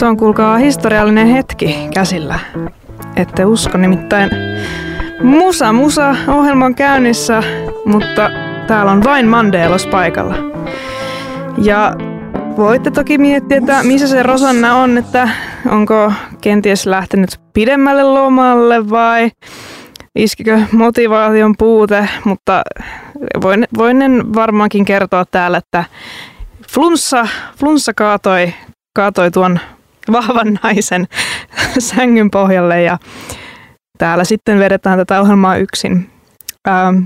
Se 0.00 0.06
on 0.06 0.16
kuulkaa 0.16 0.56
historiallinen 0.56 1.26
hetki 1.26 1.76
käsillä. 1.94 2.38
Ette 3.16 3.44
usko 3.44 3.78
nimittäin. 3.78 4.30
Musa 5.22 5.72
Musa 5.72 6.16
ohjelma 6.28 6.64
on 6.64 6.74
käynnissä, 6.74 7.42
mutta 7.84 8.30
täällä 8.66 8.92
on 8.92 9.04
vain 9.04 9.26
Mandelos 9.26 9.86
paikalla. 9.86 10.34
Ja 11.58 11.94
voitte 12.56 12.90
toki 12.90 13.18
miettiä, 13.18 13.58
että 13.58 13.82
missä 13.82 14.08
se 14.08 14.22
Rosanna 14.22 14.74
on, 14.74 14.98
että 14.98 15.28
onko 15.70 16.12
kenties 16.40 16.86
lähtenyt 16.86 17.40
pidemmälle 17.52 18.02
lomalle 18.02 18.90
vai 18.90 19.30
iskikö 20.16 20.60
motivaation 20.72 21.54
puute, 21.58 22.08
mutta 22.24 22.62
voin, 23.42 23.68
voin 23.76 23.98
varmaankin 24.34 24.84
kertoa 24.84 25.24
täällä, 25.30 25.58
että 25.58 25.84
flunssa, 26.74 27.28
flunssa 27.58 27.94
kaatoi, 27.94 28.54
kaatoi 28.94 29.30
tuon 29.30 29.60
vahvan 30.12 30.58
naisen 30.62 31.06
sängyn 31.78 32.30
pohjalle 32.30 32.82
ja 32.82 32.98
täällä 33.98 34.24
sitten 34.24 34.58
vedetään 34.58 34.98
tätä 34.98 35.20
ohjelmaa 35.20 35.56
yksin. 35.56 36.10
Ähm, 36.68 37.04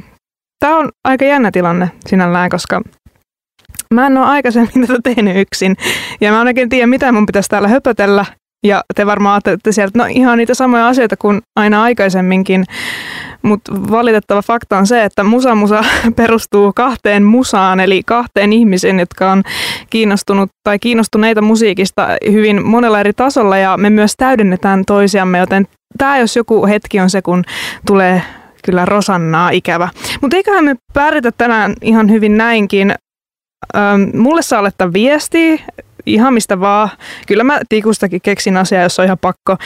Tämä 0.65 0.79
on 0.79 0.89
aika 1.05 1.25
jännä 1.25 1.51
tilanne 1.51 1.91
sinällään, 2.07 2.51
koska 2.51 2.81
mä 3.95 4.07
en 4.07 4.19
ole 4.19 4.27
aikaisemmin 4.27 4.81
tätä 4.87 5.01
tehnyt 5.03 5.37
yksin. 5.37 5.77
Ja 6.21 6.33
mä 6.33 6.41
en 6.41 6.47
oikein 6.47 6.69
tiedä, 6.69 6.87
mitä 6.87 7.13
mun 7.13 7.27
pitäisi 7.27 7.49
täällä 7.49 7.69
höpötellä. 7.69 8.25
Ja 8.67 8.83
te 8.95 9.07
varmaan 9.07 9.35
ajattelette 9.35 9.73
sieltä, 9.73 9.99
no 9.99 10.05
ihan 10.09 10.39
niitä 10.39 10.55
samoja 10.55 10.89
asioita 10.89 11.17
kuin 11.17 11.41
aina 11.57 11.83
aikaisemminkin. 11.83 12.65
Mutta 13.45 13.73
valitettava 13.91 14.43
fakta 14.43 14.79
on 14.79 14.87
se, 14.87 15.05
että 15.05 15.25
Musa 15.25 15.55
Musa 15.55 15.85
perustuu 16.17 16.73
kahteen 16.73 17.23
musaan, 17.23 17.81
eli 17.81 18.03
kahteen 18.07 18.53
ihmiseen, 18.53 19.01
jotka 19.01 19.33
on 19.33 19.43
kiinnostunut 19.91 20.51
tai 20.65 20.79
kiinnostuneita 20.79 21.43
musiikista 21.43 22.09
hyvin 22.33 22.67
monella 22.67 23.01
eri 23.01 23.13
tasolla 23.13 23.59
ja 23.59 23.77
me 23.77 23.91
myös 23.91 24.15
täydennetään 24.17 24.85
toisiamme, 24.85 25.39
joten 25.39 25.67
tämä 25.99 26.19
jos 26.19 26.37
joku 26.37 26.67
hetki 26.67 27.01
on 27.01 27.11
se, 27.11 27.23
kun 27.23 27.45
tulee 27.87 28.23
kyllä 28.65 28.85
Rosannaa 28.85 29.51
ikävä. 29.51 29.89
Mutta 30.21 30.37
eiköhän 30.37 30.65
me 30.65 30.75
pärjätä 30.95 31.33
tänään 31.33 31.75
ihan 31.83 32.11
hyvin 32.11 32.37
näinkin. 32.37 32.95
Ähm, 33.77 34.17
mulle 34.17 34.43
saa 34.43 34.63
laittaa 34.63 34.93
viestiä, 34.93 35.59
ihan 36.07 36.35
mistä 36.35 36.61
vaan. 36.61 36.89
Kyllä 37.27 37.45
mä 37.45 37.61
tikustakin 37.69 38.21
keksin 38.21 38.57
asiaa, 38.57 38.83
jos 38.83 38.99
on 38.99 39.05
ihan 39.05 39.19
pakko. 39.19 39.57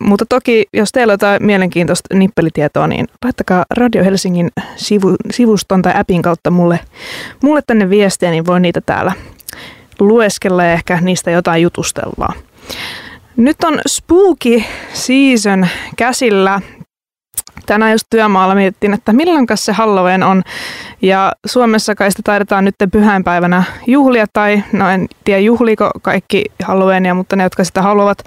Mutta 0.00 0.24
toki, 0.28 0.66
jos 0.72 0.92
teillä 0.92 1.10
on 1.10 1.14
jotain 1.14 1.46
mielenkiintoista 1.46 2.16
nippelitietoa, 2.16 2.86
niin 2.86 3.06
laittakaa 3.24 3.64
Radio 3.70 4.04
Helsingin 4.04 4.50
sivu, 4.76 5.16
sivuston 5.30 5.82
tai 5.82 5.92
appin 5.96 6.22
kautta 6.22 6.50
mulle, 6.50 6.80
mulle 7.42 7.60
tänne 7.66 7.90
viestiä, 7.90 8.30
niin 8.30 8.46
voin 8.46 8.62
niitä 8.62 8.80
täällä 8.80 9.12
lueskella 10.00 10.64
ja 10.64 10.72
ehkä 10.72 10.98
niistä 11.00 11.30
jotain 11.30 11.62
jutustellaan. 11.62 12.34
Nyt 13.36 13.64
on 13.64 13.80
spooky 13.88 14.62
season 14.92 15.66
käsillä 15.96 16.60
tänään 17.66 17.92
just 17.92 18.06
työmaalla 18.10 18.54
mietittiin, 18.54 18.94
että 18.94 19.12
milloin 19.12 19.46
se 19.54 19.72
Halloween 19.72 20.22
on. 20.22 20.42
Ja 21.02 21.32
Suomessa 21.46 21.94
kai 21.94 22.10
sitä 22.10 22.22
taidetaan 22.24 22.64
nyt 22.64 22.74
pyhäinpäivänä 22.92 23.62
juhlia, 23.86 24.26
tai 24.32 24.62
no 24.72 24.88
en 24.88 25.06
tiedä 25.24 25.40
juhliiko 25.40 25.90
kaikki 26.02 26.44
Halloweenia, 26.64 27.14
mutta 27.14 27.36
ne, 27.36 27.42
jotka 27.42 27.64
sitä 27.64 27.82
haluavat 27.82 28.24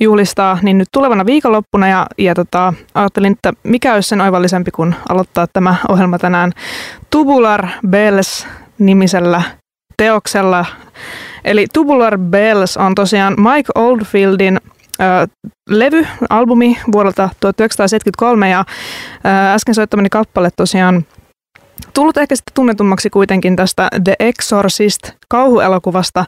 juhlistaa, 0.00 0.58
niin 0.62 0.78
nyt 0.78 0.88
tulevana 0.92 1.26
viikonloppuna. 1.26 1.88
Ja, 1.88 2.06
ja 2.18 2.34
tota, 2.34 2.72
ajattelin, 2.94 3.32
että 3.32 3.52
mikä 3.62 3.94
olisi 3.94 4.08
sen 4.08 4.20
oivallisempi, 4.20 4.70
kun 4.70 4.94
aloittaa 5.08 5.46
tämä 5.46 5.74
ohjelma 5.88 6.18
tänään 6.18 6.52
Tubular 7.10 7.66
Bells 7.88 8.46
nimisellä 8.78 9.42
teoksella. 9.96 10.64
Eli 11.44 11.66
Tubular 11.72 12.18
Bells 12.18 12.76
on 12.76 12.94
tosiaan 12.94 13.34
Mike 13.38 13.72
Oldfieldin 13.74 14.60
levy, 15.70 16.06
albumi 16.30 16.78
vuodelta 16.92 17.28
1973 17.40 18.50
ja 18.50 18.64
äsken 19.54 19.74
soittamani 19.74 20.08
kappale 20.08 20.50
tosiaan 20.56 21.04
tullut 21.94 22.16
ehkä 22.16 22.36
sitten 22.36 22.54
tunnetummaksi 22.54 23.10
kuitenkin 23.10 23.56
tästä 23.56 23.88
The 24.04 24.14
Exorcist 24.18 25.02
kauhuelokuvasta, 25.28 26.24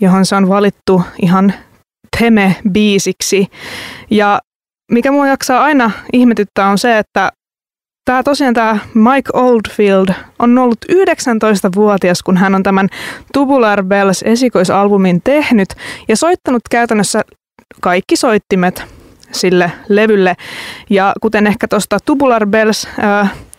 johon 0.00 0.26
se 0.26 0.36
on 0.36 0.48
valittu 0.48 1.02
ihan 1.22 1.52
Theme-biisiksi. 2.16 3.46
Ja 4.10 4.40
mikä 4.92 5.12
mua 5.12 5.26
jaksaa 5.26 5.64
aina 5.64 5.90
ihmetyttää 6.12 6.68
on 6.68 6.78
se, 6.78 6.98
että 6.98 7.32
Tämä 8.04 8.22
tosiaan 8.22 8.54
tämä 8.54 8.78
Mike 8.94 9.30
Oldfield 9.32 10.08
on 10.38 10.58
ollut 10.58 10.78
19-vuotias, 10.92 12.22
kun 12.22 12.36
hän 12.36 12.54
on 12.54 12.62
tämän 12.62 12.88
Tubular 13.32 13.84
Bells 13.84 14.22
esikoisalbumin 14.22 15.20
tehnyt 15.24 15.68
ja 16.08 16.16
soittanut 16.16 16.62
käytännössä 16.70 17.22
kaikki 17.80 18.16
soittimet 18.16 18.84
sille 19.32 19.72
levylle. 19.88 20.36
Ja 20.90 21.12
kuten 21.20 21.46
ehkä 21.46 21.68
tuosta 21.68 21.98
Tubular 22.04 22.46
Bells 22.46 22.88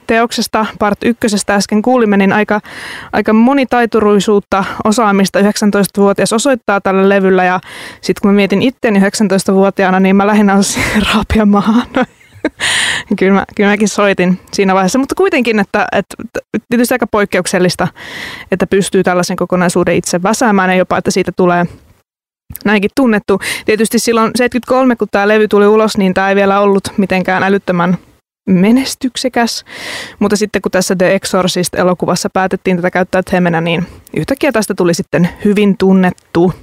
teoksesta 0.08 0.66
part 0.80 0.98
ykkösestä 1.06 1.56
äsken 1.56 1.82
kuulimme, 1.82 2.18
niin 2.18 2.34
aika, 2.34 2.62
aika 3.14 3.34
monitaituruisuutta, 3.34 4.64
osaamista 4.84 5.40
19-vuotias 5.40 6.34
osoittaa 6.34 6.82
tällä 6.82 7.10
levyllä. 7.10 7.44
Ja 7.44 7.60
sitten 8.02 8.22
kun 8.22 8.32
mä 8.32 8.36
mietin 8.36 8.62
itseäni 8.62 9.00
19-vuotiaana, 9.00 10.00
niin 10.00 10.16
mä 10.16 10.28
lähinnä 10.28 10.56
olisin 10.56 10.84
raapia 11.14 11.46
maahan. 11.46 11.88
kyllä, 13.20 13.34
mä, 13.34 13.46
kyllä 13.56 13.70
mäkin 13.70 13.88
soitin 13.88 14.40
siinä 14.52 14.74
vaiheessa, 14.74 15.00
mutta 15.00 15.16
kuitenkin, 15.16 15.60
että, 15.60 15.88
että 15.92 16.16
tietysti 16.70 16.94
aika 16.94 17.08
poikkeuksellista, 17.08 17.88
että 18.52 18.68
pystyy 18.68 19.04
tällaisen 19.04 19.38
kokonaisuuden 19.38 19.96
itse 19.96 20.24
väsäämään 20.24 20.70
ja 20.70 20.76
jopa, 20.76 20.98
että 20.98 21.12
siitä 21.12 21.32
tulee– 21.32 21.66
näinkin 22.66 22.92
tunnettu. 22.96 23.40
Tietysti 23.66 24.00
silloin 24.00 24.32
73, 24.36 24.96
kun 24.96 25.08
tämä 25.12 25.28
levy 25.28 25.48
tuli 25.48 25.68
ulos, 25.68 25.98
niin 25.98 26.14
tämä 26.14 26.30
ei 26.30 26.36
vielä 26.36 26.60
ollut 26.60 26.84
mitenkään 26.98 27.44
älyttömän 27.44 27.98
menestyksekäs. 28.50 29.66
Mutta 30.20 30.36
sitten 30.36 30.62
kun 30.62 30.72
tässä 30.72 30.96
The 30.96 31.16
Exorcist-elokuvassa 31.16 32.30
päätettiin 32.34 32.78
tätä 32.78 32.92
käyttää 32.92 33.22
temenä, 33.32 33.62
niin 33.62 33.88
yhtäkkiä 34.18 34.52
tästä 34.52 34.74
tuli 34.74 34.94
sitten 34.94 35.30
hyvin 35.46 35.78
tunnettu. 35.78 36.54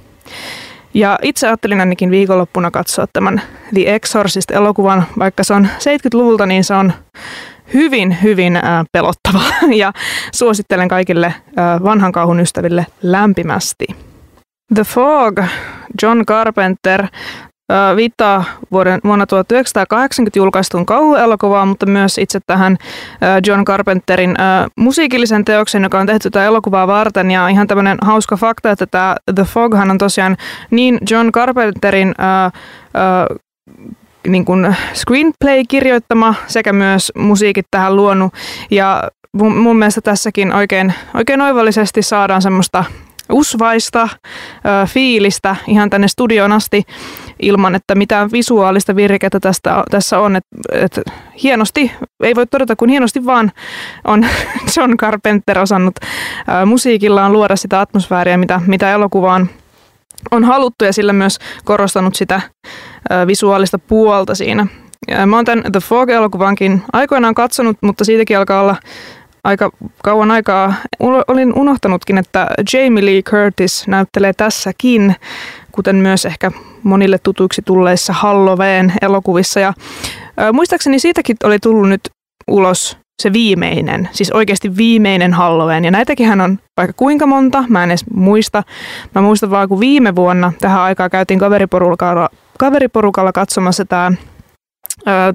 Ja 0.93 1.19
itse 1.21 1.47
ajattelin 1.47 1.79
ainakin 1.79 2.11
viikonloppuna 2.11 2.71
katsoa 2.71 3.07
tämän 3.13 3.41
The 3.73 3.95
Exorcist-elokuvan, 3.95 5.03
vaikka 5.19 5.43
se 5.43 5.53
on 5.53 5.67
70-luvulta, 5.79 6.45
niin 6.45 6.63
se 6.63 6.73
on 6.73 6.93
hyvin, 7.73 8.17
hyvin 8.23 8.55
äh, 8.55 8.63
pelottava 8.91 9.41
ja 9.81 9.93
suosittelen 10.31 10.87
kaikille 10.87 11.27
äh, 11.27 11.83
vanhan 11.83 12.11
kauhun 12.11 12.39
ystäville 12.39 12.85
lämpimästi. 13.03 13.85
The 14.75 14.83
Fog, 14.83 15.39
John 16.03 16.21
Carpenter, 16.25 17.07
viittaa 17.95 18.43
vuoden, 18.71 18.99
vuonna 19.03 19.25
1980 19.25 20.39
julkaistun 20.39 20.85
kauhuelokuvaan, 20.85 21.67
mutta 21.67 21.85
myös 21.85 22.17
itse 22.17 22.39
tähän 22.47 22.77
John 23.47 23.65
Carpenterin 23.65 24.35
musiikillisen 24.75 25.45
teoksen, 25.45 25.83
joka 25.83 25.99
on 25.99 26.07
tehty 26.07 26.29
tätä 26.29 26.45
elokuvaa 26.45 26.87
varten. 26.87 27.31
Ja 27.31 27.47
ihan 27.47 27.67
tämmöinen 27.67 27.97
hauska 28.01 28.37
fakta, 28.37 28.71
että 28.71 28.85
tämä 28.85 29.15
The 29.35 29.43
Foghan 29.43 29.91
on 29.91 29.97
tosiaan 29.97 30.37
niin 30.71 30.97
John 31.09 31.31
Carpenterin 31.31 32.15
niin 34.27 34.45
kuin 34.45 34.75
screenplay 34.93 35.63
kirjoittama 35.67 36.35
sekä 36.47 36.73
myös 36.73 37.11
musiikit 37.17 37.65
tähän 37.71 37.95
luonut. 37.95 38.33
Ja 38.71 39.03
mun, 39.33 39.57
mun 39.57 39.77
mielestä 39.79 40.01
tässäkin 40.01 40.53
oikein, 40.53 40.93
oikein 41.13 41.41
oivallisesti 41.41 42.01
saadaan 42.01 42.41
semmoista 42.41 42.83
usvaista 43.31 44.01
ö, 44.03 44.87
fiilistä 44.87 45.55
ihan 45.67 45.89
tänne 45.89 46.07
studioon 46.07 46.51
asti 46.51 46.83
ilman, 47.41 47.75
että 47.75 47.95
mitään 47.95 48.31
visuaalista 48.31 48.95
virkettä 48.95 49.39
tästä, 49.39 49.83
tässä 49.91 50.19
on. 50.19 50.35
Et, 50.35 50.45
et, 50.71 51.01
hienosti, 51.43 51.91
ei 52.23 52.35
voi 52.35 52.47
todeta 52.47 52.75
kuin 52.75 52.89
hienosti 52.89 53.25
vaan 53.25 53.51
on 54.05 54.25
John 54.77 54.97
Carpenter 54.97 55.59
osannut 55.59 55.95
ö, 56.61 56.65
musiikillaan 56.65 57.33
luoda 57.33 57.55
sitä 57.55 57.79
atmosfääriä, 57.79 58.37
mitä, 58.37 58.61
mitä 58.67 58.91
elokuvaan 58.91 59.49
on 60.31 60.43
haluttu 60.43 60.85
ja 60.85 60.93
sillä 60.93 61.13
myös 61.13 61.37
korostanut 61.65 62.15
sitä 62.15 62.41
ö, 63.11 63.27
visuaalista 63.27 63.79
puolta 63.79 64.35
siinä. 64.35 64.67
Mä 65.25 65.35
oon 65.35 65.45
tämän 65.45 65.71
The 65.71 65.79
Fog-elokuvankin 65.79 66.81
aikoinaan 66.93 67.35
katsonut, 67.35 67.77
mutta 67.81 68.05
siitäkin 68.05 68.37
alkaa 68.37 68.61
olla 68.61 68.75
aika 69.43 69.71
kauan 70.03 70.31
aikaa 70.31 70.73
olin 71.27 71.53
unohtanutkin, 71.59 72.17
että 72.17 72.47
Jamie 72.73 73.05
Lee 73.05 73.21
Curtis 73.21 73.87
näyttelee 73.87 74.33
tässäkin, 74.33 75.15
kuten 75.71 75.95
myös 75.95 76.25
ehkä 76.25 76.51
monille 76.83 77.17
tutuiksi 77.23 77.61
tulleissa 77.61 78.13
Halloween 78.13 78.93
elokuvissa. 79.01 79.59
Ja 79.59 79.73
muistaakseni 80.53 80.99
siitäkin 80.99 81.35
oli 81.43 81.59
tullut 81.59 81.89
nyt 81.89 82.01
ulos 82.47 82.97
se 83.21 83.33
viimeinen, 83.33 84.09
siis 84.11 84.31
oikeasti 84.31 84.77
viimeinen 84.77 85.33
Halloween. 85.33 85.85
Ja 85.85 85.91
näitäkin 85.91 86.27
hän 86.27 86.41
on 86.41 86.59
vaikka 86.77 86.93
kuinka 86.97 87.25
monta, 87.27 87.63
mä 87.69 87.83
en 87.83 87.91
edes 87.91 88.05
muista. 88.13 88.63
Mä 89.15 89.21
muistan 89.21 89.51
vaan, 89.51 89.69
kun 89.69 89.79
viime 89.79 90.15
vuonna 90.15 90.53
tähän 90.59 90.81
aikaan 90.81 91.09
käytiin 91.09 91.39
kaveriporukalla, 91.39 92.29
kaveriporukalla 92.59 93.31
katsomassa 93.31 93.85
tämä 93.85 94.11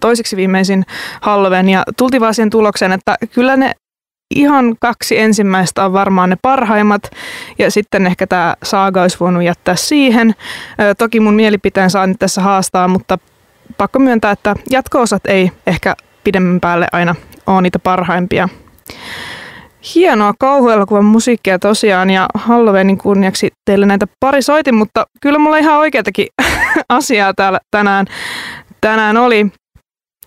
toiseksi 0.00 0.36
viimeisin 0.36 0.84
Halloween 1.20 1.68
ja 1.68 1.82
tultiin 1.96 2.20
vaan 2.20 2.34
siihen 2.34 2.50
tulokseen, 2.50 2.92
että 2.92 3.16
kyllä 3.34 3.56
ne 3.56 3.72
ihan 4.40 4.76
kaksi 4.80 5.18
ensimmäistä 5.18 5.84
on 5.84 5.92
varmaan 5.92 6.30
ne 6.30 6.36
parhaimmat 6.42 7.10
ja 7.58 7.70
sitten 7.70 8.06
ehkä 8.06 8.26
tämä 8.26 8.54
saaga 8.62 9.02
olisi 9.02 9.20
voinut 9.20 9.42
jättää 9.42 9.76
siihen. 9.76 10.34
Toki 10.98 11.20
mun 11.20 11.34
mielipiteen 11.34 11.90
saa 11.90 12.06
nyt 12.06 12.18
tässä 12.18 12.40
haastaa, 12.40 12.88
mutta 12.88 13.18
pakko 13.76 13.98
myöntää, 13.98 14.30
että 14.30 14.54
jatko-osat 14.70 15.26
ei 15.26 15.52
ehkä 15.66 15.94
pidemmän 16.24 16.60
päälle 16.60 16.86
aina 16.92 17.14
ole 17.46 17.62
niitä 17.62 17.78
parhaimpia. 17.78 18.48
Hienoa 19.94 20.34
kauhuelokuvan 20.38 21.04
musiikkia 21.04 21.58
tosiaan 21.58 22.10
ja 22.10 22.28
Halloweenin 22.34 22.98
kunniaksi 22.98 23.50
teille 23.64 23.86
näitä 23.86 24.06
pari 24.20 24.42
soitin, 24.42 24.74
mutta 24.74 25.06
kyllä 25.20 25.38
mulla 25.38 25.58
ihan 25.58 25.78
oikeatakin 25.78 26.26
asiaa 26.88 27.34
täällä 27.34 27.58
tänään, 27.70 28.06
tänään 28.80 29.16
oli. 29.16 29.46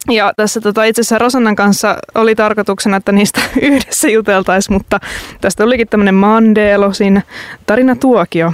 Ja 0.10 0.34
tässä 0.38 0.62
tota, 0.62 0.84
itse 0.84 1.02
asiassa 1.02 1.18
Rosannan 1.18 1.56
kanssa 1.56 1.98
oli 2.16 2.36
tarkoituksena, 2.36 2.98
että 2.98 3.12
niistä 3.12 3.42
yhdessä 3.62 4.10
juteltaisiin, 4.10 4.76
mutta 4.76 5.00
tästä 5.42 5.64
olikin 5.64 5.88
tämmöinen 5.88 6.16
Mandelo 6.16 6.94
siinä 6.94 7.22
tarina 7.66 7.96
tuokio. 7.96 8.54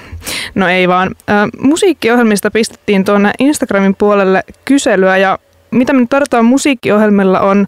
No 0.55 0.67
ei 0.67 0.87
vaan. 0.87 1.15
Ä, 1.29 1.33
musiikkiohjelmista 1.59 2.51
pistettiin 2.51 3.05
tuonne 3.05 3.31
Instagramin 3.39 3.95
puolelle 3.95 4.43
kyselyä 4.65 5.17
ja 5.17 5.39
mitä 5.71 5.93
me 5.93 5.99
nyt 5.99 6.09
tarvitaan 6.09 6.45
musiikkiohjelmilla 6.45 7.39
on 7.39 7.67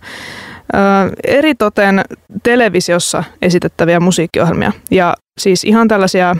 eritoten 1.27 2.01
televisiossa 2.43 3.23
esitettäviä 3.41 3.99
musiikkiohjelmia. 3.99 4.71
Ja 4.91 5.15
siis 5.39 5.63
ihan 5.63 5.87
tällaisia 5.87 6.35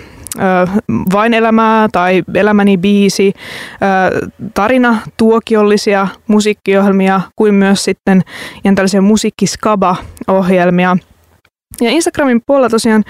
vain 1.13 1.33
elämää 1.33 1.87
tai 1.91 2.23
elämäni 2.35 2.77
biisi, 2.77 3.33
tarina 4.53 4.97
tuokiollisia 5.17 6.07
musiikkiohjelmia 6.27 7.21
kuin 7.35 7.53
myös 7.53 7.83
sitten 7.83 8.21
ihan 8.63 8.75
tällaisia 8.75 9.01
musiikkiskaba-ohjelmia. 9.01 10.97
Ja 11.81 11.89
Instagramin 11.89 12.41
puolella 12.45 12.69
tosiaan 12.69 13.03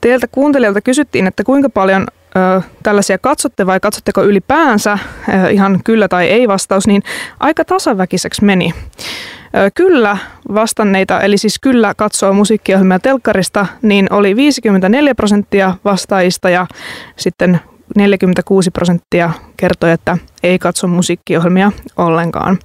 teiltä 0.00 0.26
kuuntelijalta 0.32 0.80
kysyttiin, 0.80 1.26
että 1.26 1.44
kuinka 1.44 1.68
paljon 1.68 2.06
ö, 2.36 2.62
tällaisia 2.82 3.18
katsotte 3.18 3.66
vai 3.66 3.80
katsotteko 3.80 4.22
ylipäänsä, 4.22 4.98
ö, 5.28 5.50
ihan 5.50 5.80
kyllä 5.84 6.08
tai 6.08 6.26
ei 6.26 6.48
vastaus, 6.48 6.86
niin 6.86 7.02
aika 7.40 7.64
tasaväkiseksi 7.64 8.44
meni. 8.44 8.74
Kyllä 9.74 10.16
vastanneita, 10.54 11.20
eli 11.20 11.38
siis 11.38 11.58
kyllä 11.58 11.94
katsoo 11.94 12.32
musiikkiohjelmia 12.32 12.98
telkkarista, 12.98 13.66
niin 13.82 14.12
oli 14.12 14.36
54 14.36 15.14
prosenttia 15.14 15.74
vastaajista 15.84 16.50
ja 16.50 16.66
sitten 17.16 17.60
46 17.96 18.70
prosenttia 18.70 19.30
kertoi, 19.56 19.90
että 19.90 20.18
ei 20.42 20.58
katso 20.58 20.86
musiikkiohjelmia 20.86 21.72
ollenkaan 21.96 22.58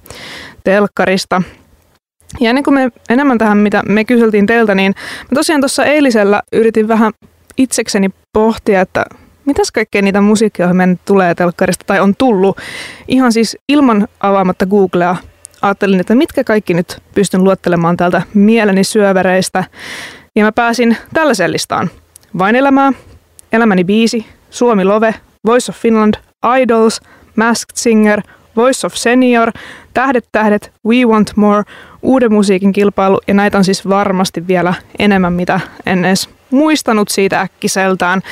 telkkarista. 0.64 1.42
Ja 2.40 2.50
ennen 2.50 2.64
kuin 2.64 2.74
me 2.74 2.88
enemmän 3.08 3.38
tähän, 3.38 3.58
mitä 3.58 3.82
me 3.88 4.04
kyseltiin 4.04 4.46
teiltä, 4.46 4.74
niin 4.74 4.94
mä 5.22 5.34
tosiaan 5.34 5.60
tuossa 5.60 5.84
eilisellä 5.84 6.42
yritin 6.52 6.88
vähän 6.88 7.12
itsekseni 7.56 8.10
pohtia, 8.32 8.80
että 8.80 9.04
mitäs 9.44 9.72
kaikkea 9.72 10.02
niitä 10.02 10.20
musiikkiohjelmia 10.20 10.96
tulee 11.04 11.34
telkkarista 11.34 11.84
tai 11.86 12.00
on 12.00 12.14
tullut 12.18 12.58
ihan 13.08 13.32
siis 13.32 13.56
ilman 13.68 14.08
avaamatta 14.20 14.66
Googlea 14.66 15.16
ajattelin, 15.62 16.00
että 16.00 16.14
mitkä 16.14 16.44
kaikki 16.44 16.74
nyt 16.74 17.02
pystyn 17.14 17.44
luottelemaan 17.44 17.96
täältä 17.96 18.22
mieleni 18.34 18.84
syövereistä. 18.84 19.64
Ja 20.36 20.44
mä 20.44 20.52
pääsin 20.52 20.96
tällaiseen 21.14 21.52
listaan. 21.52 21.90
Vain 22.38 22.56
elämää, 22.56 22.92
Elämäni 23.52 23.84
biisi, 23.84 24.26
Suomi 24.50 24.84
Love, 24.84 25.14
Voice 25.46 25.72
of 25.72 25.76
Finland, 25.76 26.14
Idols, 26.60 27.00
Masked 27.36 27.76
Singer, 27.76 28.22
Voice 28.56 28.86
of 28.86 28.94
Senior, 28.94 29.52
Tähdet 29.94 30.24
tähdet, 30.32 30.72
We 30.86 31.04
Want 31.04 31.32
More, 31.36 31.62
uuden 32.02 32.32
musiikin 32.32 32.72
kilpailu 32.72 33.20
ja 33.28 33.34
näitä 33.34 33.58
on 33.58 33.64
siis 33.64 33.88
varmasti 33.88 34.46
vielä 34.46 34.74
enemmän, 34.98 35.32
mitä 35.32 35.60
en 35.86 36.04
edes 36.04 36.28
muistanut 36.50 37.08
siitä 37.08 37.40
äkkiseltään. 37.40 38.22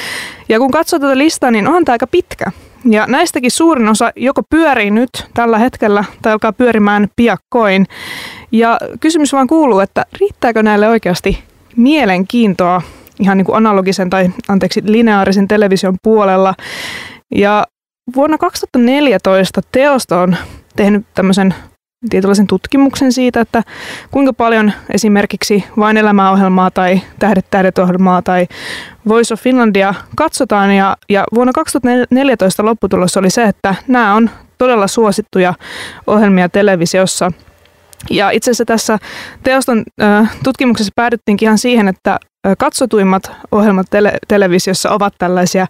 Ja 0.48 0.58
kun 0.58 0.70
katsoo 0.70 0.98
tätä 0.98 1.18
listaa, 1.18 1.50
niin 1.50 1.66
onhan 1.66 1.84
tämä 1.84 1.94
aika 1.94 2.06
pitkä. 2.06 2.52
Ja 2.90 3.06
näistäkin 3.06 3.50
suurin 3.50 3.88
osa 3.88 4.12
joko 4.16 4.42
pyörii 4.50 4.90
nyt 4.90 5.10
tällä 5.34 5.58
hetkellä 5.58 6.04
tai 6.22 6.32
alkaa 6.32 6.52
pyörimään 6.52 7.08
piakkoin. 7.16 7.86
Ja 8.52 8.78
kysymys 9.00 9.32
vaan 9.32 9.46
kuuluu, 9.46 9.80
että 9.80 10.06
riittääkö 10.20 10.62
näille 10.62 10.88
oikeasti 10.88 11.44
mielenkiintoa 11.76 12.82
ihan 13.20 13.38
niin 13.38 13.46
kuin 13.46 13.56
analogisen 13.56 14.10
tai 14.10 14.30
anteeksi 14.48 14.82
lineaarisen 14.84 15.48
television 15.48 15.96
puolella. 16.02 16.54
Ja 17.34 17.66
vuonna 18.16 18.38
2014 18.38 19.60
Teosto 19.72 20.20
on 20.20 20.36
tehnyt 20.76 21.06
tämmöisen 21.14 21.54
tietynlaisen 22.08 22.46
tutkimuksen 22.46 23.12
siitä, 23.12 23.40
että 23.40 23.62
kuinka 24.10 24.32
paljon 24.32 24.72
esimerkiksi 24.90 25.64
Vain 25.78 25.96
elämäohjelmaa 25.96 26.70
tai 26.70 27.00
Tähdet 27.18 27.46
tähdet 27.50 27.78
ohjelmaa 27.78 28.22
tai 28.22 28.46
Voice 29.08 29.34
of 29.34 29.40
Finlandia 29.40 29.94
katsotaan. 30.16 30.76
Ja, 30.76 30.96
ja 31.08 31.24
vuonna 31.34 31.52
2014 31.52 32.64
lopputulos 32.64 33.16
oli 33.16 33.30
se, 33.30 33.42
että 33.42 33.74
nämä 33.88 34.14
on 34.14 34.30
todella 34.58 34.86
suosittuja 34.86 35.54
ohjelmia 36.06 36.48
televisiossa. 36.48 37.32
Ja 38.10 38.30
itse 38.30 38.50
asiassa 38.50 38.64
tässä 38.64 38.98
teoston 39.42 39.82
äh, 40.02 40.36
tutkimuksessa 40.44 40.92
päädyttiinkin 40.96 41.46
ihan 41.46 41.58
siihen, 41.58 41.88
että 41.88 42.18
katsotuimmat 42.58 43.32
ohjelmat 43.52 43.86
tele- 43.90 44.18
televisiossa 44.28 44.90
ovat 44.90 45.14
tällaisia 45.18 45.66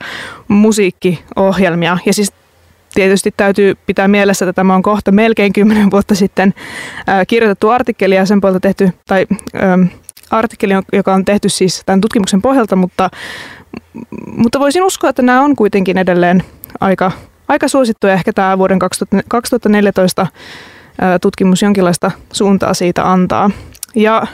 musiikkiohjelmia. 0.48 1.98
Ja 2.06 2.12
siis 2.14 2.32
tietysti 2.96 3.34
täytyy 3.37 3.75
pitää 3.87 4.08
mielessä, 4.08 4.44
että 4.44 4.52
tämä 4.52 4.75
on 4.75 4.82
kohta 4.82 5.12
melkein 5.12 5.52
kymmenen 5.52 5.90
vuotta 5.90 6.14
sitten 6.14 6.54
kirjoitettu 7.28 7.70
artikkeli 7.70 8.14
ja 8.14 8.26
sen 8.26 8.40
puolelta 8.40 8.60
tehty, 8.60 8.90
tai 9.08 9.26
artikkeli, 10.31 10.72
joka 10.93 11.14
on 11.14 11.25
tehty 11.25 11.48
siis 11.48 11.82
tämän 11.87 12.00
tutkimuksen 12.00 12.43
pohjalta, 12.43 12.76
mutta, 12.76 13.10
mutta 14.37 14.60
voisin 14.60 14.82
uskoa, 14.82 15.10
että 15.10 15.22
nämä 15.22 15.43
on 15.43 15.56
kuitenkin 15.56 15.98
edelleen 15.98 16.43
aika, 16.81 17.12
aika 17.48 17.69
suosittuja. 17.69 18.14
Ehkä 18.14 18.32
tämä 18.32 18.58
vuoden 18.58 18.78
2014 19.28 20.26
ää, 21.00 21.19
tutkimus 21.19 21.62
jonkinlaista 21.62 22.10
suuntaa 22.32 22.75
siitä 22.75 23.12
antaa. 23.12 23.50
Ja 23.94 24.26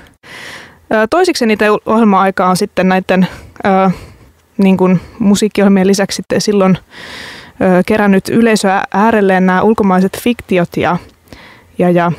toisiksi 1.10 1.46
niitä 1.46 1.64
ohjelma-aikaa 1.86 2.50
on 2.50 2.56
sitten 2.56 2.88
näiden 2.88 3.26
niin 4.58 4.76
kuin 4.76 5.00
musiikkiohjelmien 5.18 5.86
lisäksi 5.86 6.16
sitten 6.16 6.40
silloin 6.40 6.78
kerännyt 7.86 8.28
yleisöä 8.28 8.84
äärelleen 8.94 9.46
nämä 9.46 9.62
ulkomaiset 9.62 10.18
fiktiot 10.20 10.76
ja, 10.76 10.96
ja, 11.78 11.90
ja 11.90 12.12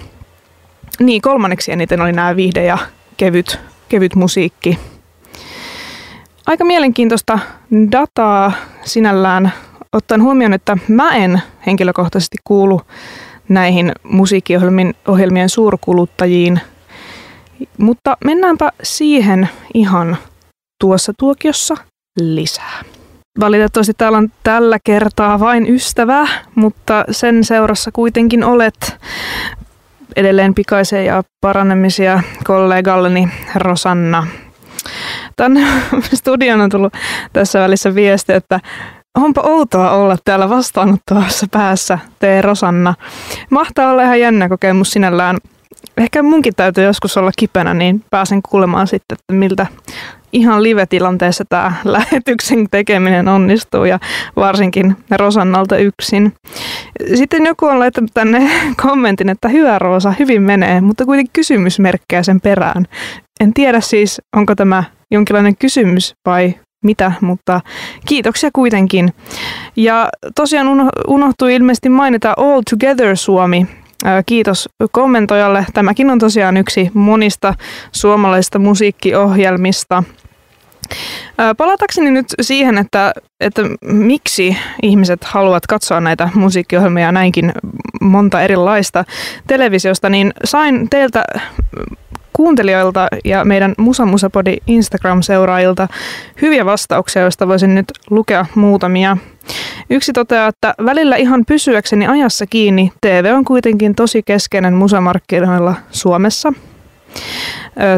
niin, 1.00 1.22
kolmanneksi 1.22 1.72
eniten 1.72 2.02
oli 2.02 2.12
nämä 2.12 2.36
viihde 2.36 2.66
ja 2.66 2.78
kevyt, 3.18 3.60
kevyt 3.90 4.16
musiikki. 4.16 4.80
Aika 6.46 6.66
mielenkiintoista 6.66 7.40
dataa 7.92 8.52
sinällään, 8.84 9.54
ottaen 9.94 10.24
huomioon, 10.24 10.54
että 10.54 10.78
mä 10.88 11.16
en 11.16 11.42
henkilökohtaisesti 11.66 12.38
kuulu 12.44 12.82
näihin 13.50 13.92
musiikkiohjelmien 14.04 15.50
suurkuluttajiin. 15.50 16.60
Mutta 17.78 18.18
mennäänpä 18.26 18.72
siihen 18.84 19.50
ihan 19.74 20.18
tuossa 20.80 21.14
tuokiossa 21.20 21.78
lisää. 22.20 22.93
Valitettavasti 23.40 23.94
täällä 23.98 24.18
on 24.18 24.30
tällä 24.44 24.78
kertaa 24.84 25.40
vain 25.40 25.70
ystävä, 25.70 26.28
mutta 26.56 27.06
sen 27.12 27.44
seurassa 27.44 27.92
kuitenkin 27.92 28.44
olet 28.44 28.98
edelleen 30.16 30.54
pikaisia 30.54 31.04
ja 31.04 31.24
paranemisia 31.42 32.22
kollegalleni 32.44 33.30
Rosanna. 33.56 34.28
Tän 35.36 35.52
studion 36.14 36.62
on 36.62 36.70
tullut 36.70 36.94
tässä 37.34 37.60
välissä 37.60 37.96
viesti, 37.96 38.34
että 38.34 38.60
onpa 39.18 39.42
outoa 39.42 39.92
olla 39.92 40.18
täällä 40.26 40.50
vastaanottavassa 40.50 41.48
päässä, 41.52 42.00
tee 42.20 42.42
Rosanna. 42.42 42.94
Mahtaa 43.50 43.92
olla 43.92 44.04
ihan 44.04 44.20
jännä 44.20 44.50
kokemus 44.50 44.92
sinällään. 44.92 45.38
Ehkä 45.98 46.24
munkin 46.24 46.54
täytyy 46.56 46.84
joskus 46.84 47.18
olla 47.18 47.32
kipenä, 47.38 47.74
niin 47.74 48.04
pääsen 48.10 48.42
kuulemaan 48.50 48.88
sitten, 48.88 49.18
että 49.20 49.34
miltä 49.34 49.68
ihan 50.34 50.64
live-tilanteessa 50.64 51.46
tämä 51.50 51.74
lähetyksen 51.84 52.68
tekeminen 52.72 53.28
onnistuu 53.28 53.86
ja 53.86 54.00
varsinkin 54.36 54.96
Rosannalta 55.12 55.78
yksin. 55.78 56.34
Sitten 57.16 57.46
joku 57.46 57.66
on 57.66 57.80
laittanut 57.80 58.12
tänne 58.14 58.52
kommentin, 58.84 59.30
että 59.30 59.48
hyvä 59.48 59.80
Roosa, 59.80 60.14
hyvin 60.20 60.42
menee, 60.42 60.82
mutta 60.82 61.06
kuitenkin 61.06 61.34
kysymysmerkkejä 61.34 62.24
sen 62.24 62.42
perään. 62.42 62.86
En 63.40 63.54
tiedä 63.54 63.80
siis, 63.80 64.22
onko 64.36 64.56
tämä 64.56 64.84
jonkinlainen 65.12 65.58
kysymys 65.58 66.14
vai 66.26 66.54
mitä, 66.84 67.12
mutta 67.22 67.62
kiitoksia 68.06 68.50
kuitenkin. 68.54 69.14
Ja 69.76 70.10
tosiaan 70.36 70.68
unohtui 71.08 71.56
ilmeisesti 71.56 71.90
mainita 71.90 72.34
All 72.38 72.62
Together 72.70 73.18
Suomi, 73.18 73.68
Kiitos 74.26 74.70
kommentoijalle. 74.92 75.66
Tämäkin 75.74 76.10
on 76.10 76.20
tosiaan 76.20 76.58
yksi 76.58 76.92
monista 76.94 77.54
suomalaisista 77.92 78.60
musiikkiohjelmista– 78.60 80.04
Palatakseni 81.58 82.12
nyt 82.12 82.26
siihen, 82.42 82.78
että, 82.78 83.14
että 83.40 83.62
miksi 83.82 84.58
ihmiset 84.82 85.24
haluavat 85.24 85.68
katsoa 85.68 86.00
näitä 86.00 86.30
musiikkiohjelmia 86.36 87.12
näinkin 87.12 87.52
monta 88.02 88.42
erilaista 88.42 89.06
televisiosta, 89.48 90.10
niin 90.10 90.34
sain 90.44 90.90
teiltä 90.90 91.24
kuuntelijoilta 92.34 93.08
ja 93.26 93.46
meidän 93.46 93.74
Musa 93.78 94.06
Musapodi 94.06 94.58
Instagram-seuraajilta 94.68 95.88
hyviä 96.42 96.66
vastauksia, 96.66 97.22
joista 97.22 97.48
voisin 97.48 97.76
nyt 97.76 97.86
lukea 98.10 98.46
muutamia. 98.56 99.18
Yksi 99.90 100.14
toteaa, 100.14 100.48
että 100.48 100.74
välillä 100.86 101.16
ihan 101.16 101.44
pysyäkseni 101.48 102.08
ajassa 102.08 102.46
kiinni, 102.46 102.92
TV 103.02 103.32
on 103.36 103.46
kuitenkin 103.46 103.96
tosi 103.96 104.24
keskeinen 104.24 104.74
musamarkkinoilla 104.74 105.76
Suomessa. 105.92 106.54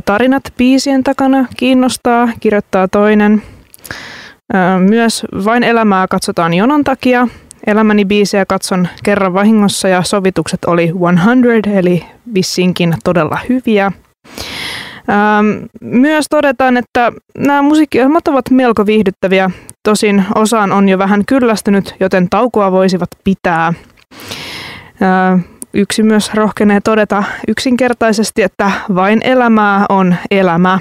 Tarinat 0.06 0.44
biisien 0.58 1.04
takana 1.04 1.46
kiinnostaa, 1.58 2.30
kirjoittaa 2.40 2.88
toinen. 2.88 3.42
Myös 4.80 5.26
vain 5.46 5.64
elämää 5.64 6.08
katsotaan 6.08 6.54
jonon 6.54 6.84
takia. 6.84 7.28
Elämäni 7.68 8.06
biisejä 8.06 8.46
katson 8.46 8.88
kerran 9.04 9.34
vahingossa 9.34 9.88
ja 9.88 10.04
sovitukset 10.04 10.66
oli 10.66 10.92
100, 11.26 11.70
eli 11.80 12.06
vissinkin 12.34 12.96
todella 13.04 13.40
hyviä. 13.50 13.92
Ähm, 15.10 15.66
myös 15.82 16.26
todetaan, 16.30 16.78
että 16.78 17.12
nämä 17.38 17.62
musiikkiohjelmat 17.62 18.28
ovat 18.28 18.50
melko 18.50 18.86
viihdyttäviä, 18.86 19.50
tosin 19.84 20.24
osaan 20.36 20.72
on 20.72 20.90
jo 20.90 20.98
vähän 20.98 21.26
kyllästynyt, 21.26 21.96
joten 22.00 22.30
taukoa 22.30 22.72
voisivat 22.72 23.10
pitää. 23.24 23.74
Äh, 25.02 25.46
yksi 25.74 26.04
myös 26.04 26.34
rohkenee 26.34 26.80
todeta 26.84 27.24
yksinkertaisesti, 27.48 28.44
että 28.44 28.72
vain 28.96 29.22
elämää 29.24 29.86
on 29.90 30.16
elämä. 30.32 30.80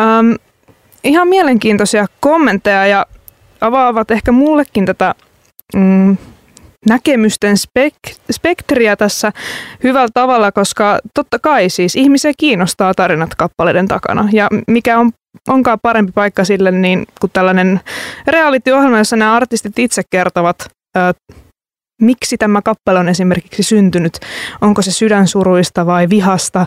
Ähm, 0.00 0.32
ihan 1.04 1.28
mielenkiintoisia 1.28 2.06
kommentteja 2.20 2.86
ja 2.86 3.06
avaavat 3.60 4.10
ehkä 4.10 4.32
mullekin 4.32 4.86
tätä 4.86 5.14
mm, 5.76 6.16
näkemysten 6.86 7.56
spek- 7.56 8.16
spektriä 8.30 8.96
tässä 8.96 9.32
hyvällä 9.84 10.08
tavalla, 10.14 10.52
koska 10.52 10.98
totta 11.14 11.38
kai 11.38 11.70
siis 11.70 11.96
ihmisiä 11.96 12.32
kiinnostaa 12.38 12.94
tarinat 12.94 13.34
kappaleiden 13.34 13.88
takana. 13.88 14.28
Ja 14.32 14.48
mikä 14.68 14.98
on 14.98 15.12
onkaan 15.48 15.78
parempi 15.82 16.12
paikka 16.12 16.44
sille, 16.44 16.70
niin 16.70 17.06
kuin 17.20 17.30
tällainen 17.32 17.80
reality-ohjelma, 18.26 18.98
jossa 18.98 19.16
nämä 19.16 19.36
artistit 19.36 19.78
itse 19.78 20.02
kertovat, 20.10 20.56
ö, 20.96 21.00
miksi 22.02 22.38
tämä 22.38 22.62
kappale 22.62 22.98
on 22.98 23.08
esimerkiksi 23.08 23.62
syntynyt. 23.62 24.18
Onko 24.60 24.82
se 24.82 24.90
sydänsuruista 24.90 25.86
vai 25.86 26.08
vihasta? 26.08 26.66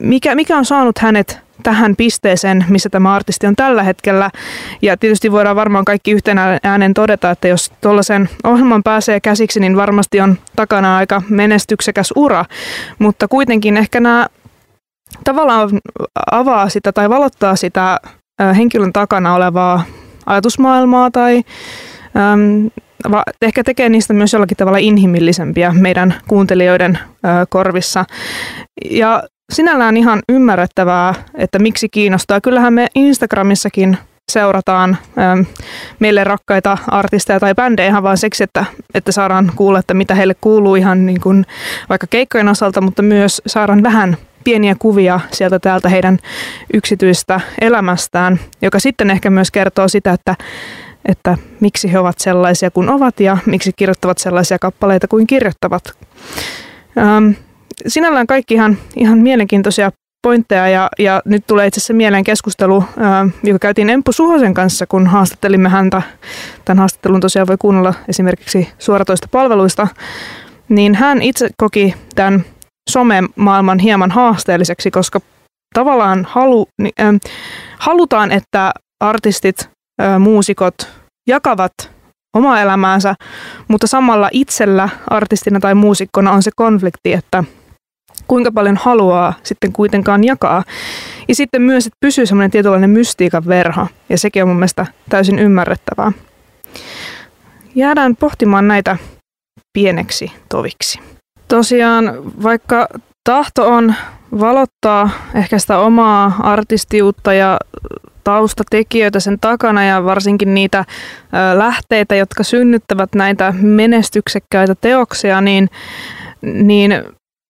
Mikä, 0.00 0.34
mikä 0.34 0.56
on 0.56 0.64
saanut 0.64 0.98
hänet 0.98 1.43
tähän 1.64 1.96
pisteeseen, 1.96 2.64
missä 2.68 2.88
tämä 2.90 3.14
artisti 3.14 3.46
on 3.46 3.56
tällä 3.56 3.82
hetkellä. 3.82 4.30
Ja 4.82 4.96
tietysti 4.96 5.32
voidaan 5.32 5.56
varmaan 5.56 5.84
kaikki 5.84 6.10
yhtenä 6.12 6.58
äänen 6.62 6.94
todeta, 6.94 7.30
että 7.30 7.48
jos 7.48 7.72
tuollaisen 7.80 8.28
ohjelman 8.44 8.82
pääsee 8.82 9.20
käsiksi, 9.20 9.60
niin 9.60 9.76
varmasti 9.76 10.20
on 10.20 10.38
takana 10.56 10.96
aika 10.96 11.22
menestyksekäs 11.28 12.12
ura. 12.16 12.44
Mutta 12.98 13.28
kuitenkin 13.28 13.76
ehkä 13.76 14.00
nämä 14.00 14.26
tavallaan 15.24 15.70
avaa 16.30 16.68
sitä 16.68 16.92
tai 16.92 17.10
valottaa 17.10 17.56
sitä 17.56 18.00
henkilön 18.56 18.92
takana 18.92 19.34
olevaa 19.34 19.84
ajatusmaailmaa 20.26 21.10
tai 21.10 21.42
äm, 22.16 22.70
va, 23.10 23.22
ehkä 23.42 23.64
tekee 23.64 23.88
niistä 23.88 24.12
myös 24.12 24.32
jollakin 24.32 24.56
tavalla 24.56 24.78
inhimillisempiä 24.78 25.72
meidän 25.72 26.14
kuuntelijoiden 26.28 26.98
ä, 26.98 27.46
korvissa. 27.48 28.04
Ja 28.90 29.22
sinällään 29.52 29.96
ihan 29.96 30.22
ymmärrettävää, 30.28 31.14
että 31.34 31.58
miksi 31.58 31.88
kiinnostaa. 31.88 32.40
Kyllähän 32.40 32.72
me 32.72 32.86
Instagramissakin 32.94 33.98
seurataan 34.32 34.96
ähm, 35.18 35.40
meille 35.98 36.24
rakkaita 36.24 36.78
artisteja 36.88 37.40
tai 37.40 37.54
bändejä 37.54 37.88
ihan 37.88 38.02
vain 38.02 38.18
siksi, 38.18 38.44
että, 38.44 38.64
että 38.94 39.12
saadaan 39.12 39.52
kuulla, 39.56 39.78
että 39.78 39.94
mitä 39.94 40.14
heille 40.14 40.34
kuuluu 40.40 40.74
ihan 40.74 41.06
niin 41.06 41.20
kuin 41.20 41.46
vaikka 41.88 42.06
keikkojen 42.06 42.48
osalta, 42.48 42.80
mutta 42.80 43.02
myös 43.02 43.42
saadaan 43.46 43.82
vähän 43.82 44.16
pieniä 44.44 44.74
kuvia 44.78 45.20
sieltä 45.30 45.58
täältä 45.58 45.88
heidän 45.88 46.18
yksityistä 46.74 47.40
elämästään, 47.60 48.40
joka 48.62 48.78
sitten 48.78 49.10
ehkä 49.10 49.30
myös 49.30 49.50
kertoo 49.50 49.88
sitä, 49.88 50.12
että, 50.12 50.34
että 51.08 51.38
miksi 51.60 51.92
he 51.92 51.98
ovat 51.98 52.18
sellaisia 52.18 52.70
kuin 52.70 52.88
ovat 52.88 53.20
ja 53.20 53.38
miksi 53.46 53.72
kirjoittavat 53.76 54.18
sellaisia 54.18 54.58
kappaleita 54.58 55.08
kuin 55.08 55.26
kirjoittavat. 55.26 55.82
Ähm, 56.98 57.30
sinällään 57.86 58.26
kaikki 58.26 58.54
ihan, 58.54 58.78
ihan 58.96 59.18
mielenkiintoisia 59.18 59.90
pointteja 60.24 60.68
ja, 60.68 60.88
ja 60.98 61.22
nyt 61.24 61.46
tulee 61.46 61.66
itse 61.66 61.78
asiassa 61.78 61.94
mieleen 61.94 62.24
keskustelu, 62.24 62.84
ää, 62.98 63.28
joka 63.42 63.58
käytiin 63.58 63.90
Emppu 63.90 64.12
Suhosen 64.12 64.54
kanssa, 64.54 64.86
kun 64.86 65.06
haastattelimme 65.06 65.68
häntä. 65.68 66.02
Tämän 66.64 66.78
haastattelun 66.78 67.20
tosiaan 67.20 67.46
voi 67.48 67.56
kuunnella 67.58 67.94
esimerkiksi 68.08 68.68
suoratoista 68.78 69.28
palveluista. 69.30 69.88
Niin 70.68 70.94
hän 70.94 71.22
itse 71.22 71.48
koki 71.56 71.94
tämän 72.14 72.44
somemaailman 72.90 73.78
hieman 73.78 74.10
haasteelliseksi, 74.10 74.90
koska 74.90 75.20
tavallaan 75.74 76.26
halu, 76.30 76.66
äh, 77.00 77.14
halutaan, 77.78 78.32
että 78.32 78.72
artistit, 79.00 79.68
äh, 80.02 80.18
muusikot 80.18 80.74
jakavat 81.28 81.72
omaa 82.36 82.60
elämäänsä, 82.60 83.14
mutta 83.68 83.86
samalla 83.86 84.28
itsellä 84.32 84.88
artistina 85.10 85.60
tai 85.60 85.74
muusikkona 85.74 86.32
on 86.32 86.42
se 86.42 86.50
konflikti, 86.56 87.12
että 87.12 87.44
kuinka 88.28 88.52
paljon 88.52 88.76
haluaa 88.76 89.34
sitten 89.42 89.72
kuitenkaan 89.72 90.24
jakaa. 90.24 90.64
Ja 91.28 91.34
sitten 91.34 91.62
myös, 91.62 91.86
että 91.86 91.96
pysyy 92.00 92.26
semmoinen 92.26 92.50
tietynlainen 92.50 92.90
mystiikan 92.90 93.46
verho, 93.46 93.86
ja 94.08 94.18
sekin 94.18 94.42
on 94.42 94.48
mun 94.48 94.56
mielestä 94.56 94.86
täysin 95.08 95.38
ymmärrettävää. 95.38 96.12
Jäädään 97.74 98.16
pohtimaan 98.16 98.68
näitä 98.68 98.96
pieneksi 99.72 100.32
toviksi. 100.48 101.00
Tosiaan, 101.48 102.04
vaikka 102.42 102.88
tahto 103.24 103.68
on 103.68 103.94
valottaa 104.40 105.10
ehkä 105.34 105.58
sitä 105.58 105.78
omaa 105.78 106.36
artistiutta 106.38 107.34
ja 107.34 107.58
taustatekijöitä 108.24 109.20
sen 109.20 109.40
takana 109.40 109.84
ja 109.84 110.04
varsinkin 110.04 110.54
niitä 110.54 110.84
lähteitä, 111.54 112.14
jotka 112.14 112.42
synnyttävät 112.42 113.14
näitä 113.14 113.54
menestyksekkäitä 113.60 114.74
teoksia, 114.74 115.40
niin, 115.40 115.68
niin 116.42 117.04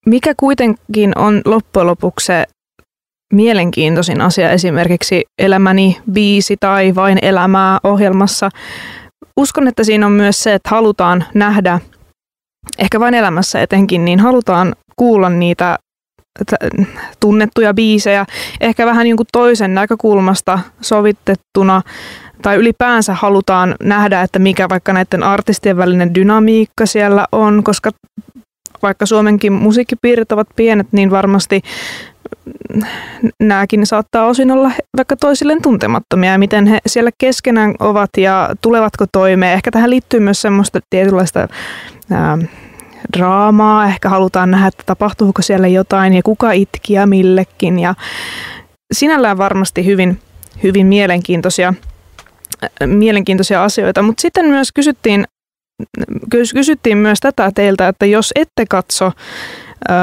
mikä 0.05 0.33
kuitenkin 0.37 1.17
on 1.17 1.41
loppujen 1.45 1.87
lopuksi 1.87 2.25
se 2.25 2.45
mielenkiintoisin 3.33 4.21
asia 4.21 4.51
esimerkiksi 4.51 5.23
Elämäni 5.41 5.97
biisi 6.11 6.57
tai 6.59 6.95
Vain 6.95 7.19
elämää 7.21 7.79
ohjelmassa? 7.83 8.49
Uskon, 9.37 9.67
että 9.67 9.83
siinä 9.83 10.05
on 10.05 10.11
myös 10.11 10.43
se, 10.43 10.53
että 10.53 10.69
halutaan 10.69 11.25
nähdä, 11.33 11.79
ehkä 12.79 12.99
vain 12.99 13.13
elämässä 13.13 13.61
etenkin, 13.61 14.05
niin 14.05 14.19
halutaan 14.19 14.75
kuulla 14.95 15.29
niitä 15.29 15.77
tunnettuja 17.19 17.73
biisejä, 17.73 18.25
ehkä 18.61 18.85
vähän 18.85 19.07
jonkun 19.07 19.25
toisen 19.31 19.73
näkökulmasta 19.73 20.59
sovitettuna, 20.81 21.81
tai 22.41 22.55
ylipäänsä 22.55 23.13
halutaan 23.13 23.75
nähdä, 23.83 24.21
että 24.21 24.39
mikä 24.39 24.69
vaikka 24.69 24.93
näiden 24.93 25.23
artistien 25.23 25.77
välinen 25.77 26.15
dynamiikka 26.15 26.85
siellä 26.85 27.25
on, 27.31 27.63
koska 27.63 27.91
vaikka 28.81 29.05
Suomenkin 29.05 29.53
musiikkipiirit 29.53 30.31
ovat 30.31 30.47
pienet, 30.55 30.87
niin 30.91 31.11
varmasti 31.11 31.61
nämäkin 33.39 33.85
saattaa 33.85 34.25
osin 34.25 34.51
olla 34.51 34.71
vaikka 34.97 35.15
toisilleen 35.15 35.61
tuntemattomia. 35.61 36.31
Ja 36.31 36.37
miten 36.37 36.67
he 36.67 36.79
siellä 36.87 37.11
keskenään 37.17 37.75
ovat 37.79 38.09
ja 38.17 38.49
tulevatko 38.61 39.05
toimeen. 39.11 39.53
Ehkä 39.53 39.71
tähän 39.71 39.89
liittyy 39.89 40.19
myös 40.19 40.41
semmoista 40.41 40.79
tietynlaista 40.89 41.47
ää, 42.11 42.37
draamaa, 43.17 43.85
ehkä 43.85 44.09
halutaan 44.09 44.51
nähdä, 44.51 44.67
että 44.67 44.83
tapahtuuko 44.85 45.41
siellä 45.41 45.67
jotain 45.67 46.13
ja 46.13 46.23
kuka 46.23 46.51
itki 46.51 46.93
ja 46.93 47.07
millekin. 47.07 47.79
Ja 47.79 47.95
sinällään 48.93 49.37
varmasti 49.37 49.85
hyvin, 49.85 50.19
hyvin 50.63 50.87
mielenkiintoisia, 50.87 51.73
mielenkiintoisia 52.85 53.63
asioita, 53.63 54.01
mutta 54.01 54.21
sitten 54.21 54.45
myös 54.45 54.71
kysyttiin 54.71 55.25
kysyttiin 56.53 56.97
myös 56.97 57.19
tätä 57.19 57.51
teiltä, 57.55 57.87
että 57.87 58.05
jos 58.05 58.31
ette 58.35 58.65
katso 58.69 59.11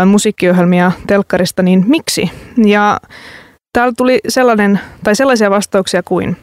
musiikkiohjelmia 0.07 0.93
telkkarista, 1.07 1.63
niin 1.63 1.85
miksi? 1.87 2.31
Ja 2.57 3.01
täällä 3.73 3.93
tuli 3.97 4.21
sellainen, 4.29 4.81
tai 5.05 5.17
sellaisia 5.17 5.51
vastauksia 5.51 6.03
kuin 6.03 6.37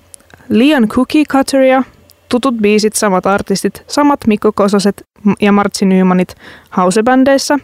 liian 0.50 0.88
cookie 0.88 1.24
cutteria, 1.26 1.84
tutut 2.30 2.56
biisit, 2.56 2.96
samat 2.96 3.26
artistit, 3.26 3.84
samat 3.88 4.20
Mikko 4.28 4.52
Kososet 4.52 5.04
ja 5.42 5.52
Martsi 5.52 5.86
Nymanit 5.86 6.36
hausebändeissä. 6.70 7.60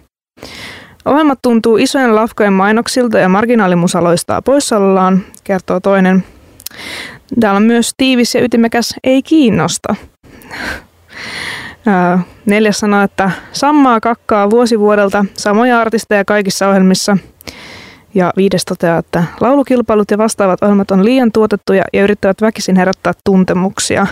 Ohjelmat 1.05 1.39
tuntuu 1.41 1.77
isojen 1.77 2.15
lafkojen 2.15 2.53
mainoksilta 2.53 3.19
ja 3.19 3.29
marginaalimusaloistaa 3.29 4.41
poissaolollaan, 4.41 5.23
kertoo 5.43 5.79
toinen. 5.79 6.23
Täällä 7.39 7.57
on 7.57 7.63
myös 7.63 7.91
tiivis 7.97 8.35
ja 8.35 8.43
ytimekäs 8.43 8.95
ei 9.03 9.23
kiinnosta. 9.23 9.95
Neljäs 12.45 12.79
sanoo, 12.79 13.03
että 13.03 13.31
sammaa 13.51 13.99
kakkaa 13.99 14.49
vuosi 14.49 14.79
vuodelta, 14.79 15.25
samoja 15.33 15.81
artisteja 15.81 16.25
kaikissa 16.25 16.67
ohjelmissa. 16.67 17.17
Ja 18.13 18.33
viides 18.37 18.65
toteaa, 18.65 18.97
että 18.97 19.23
laulukilpailut 19.41 20.11
ja 20.11 20.17
vastaavat 20.17 20.63
ohjelmat 20.63 20.91
on 20.91 21.05
liian 21.05 21.31
tuotettuja 21.31 21.83
ja 21.93 22.03
yrittävät 22.03 22.41
väkisin 22.41 22.75
herättää 22.75 23.13
tuntemuksia. 23.23 24.07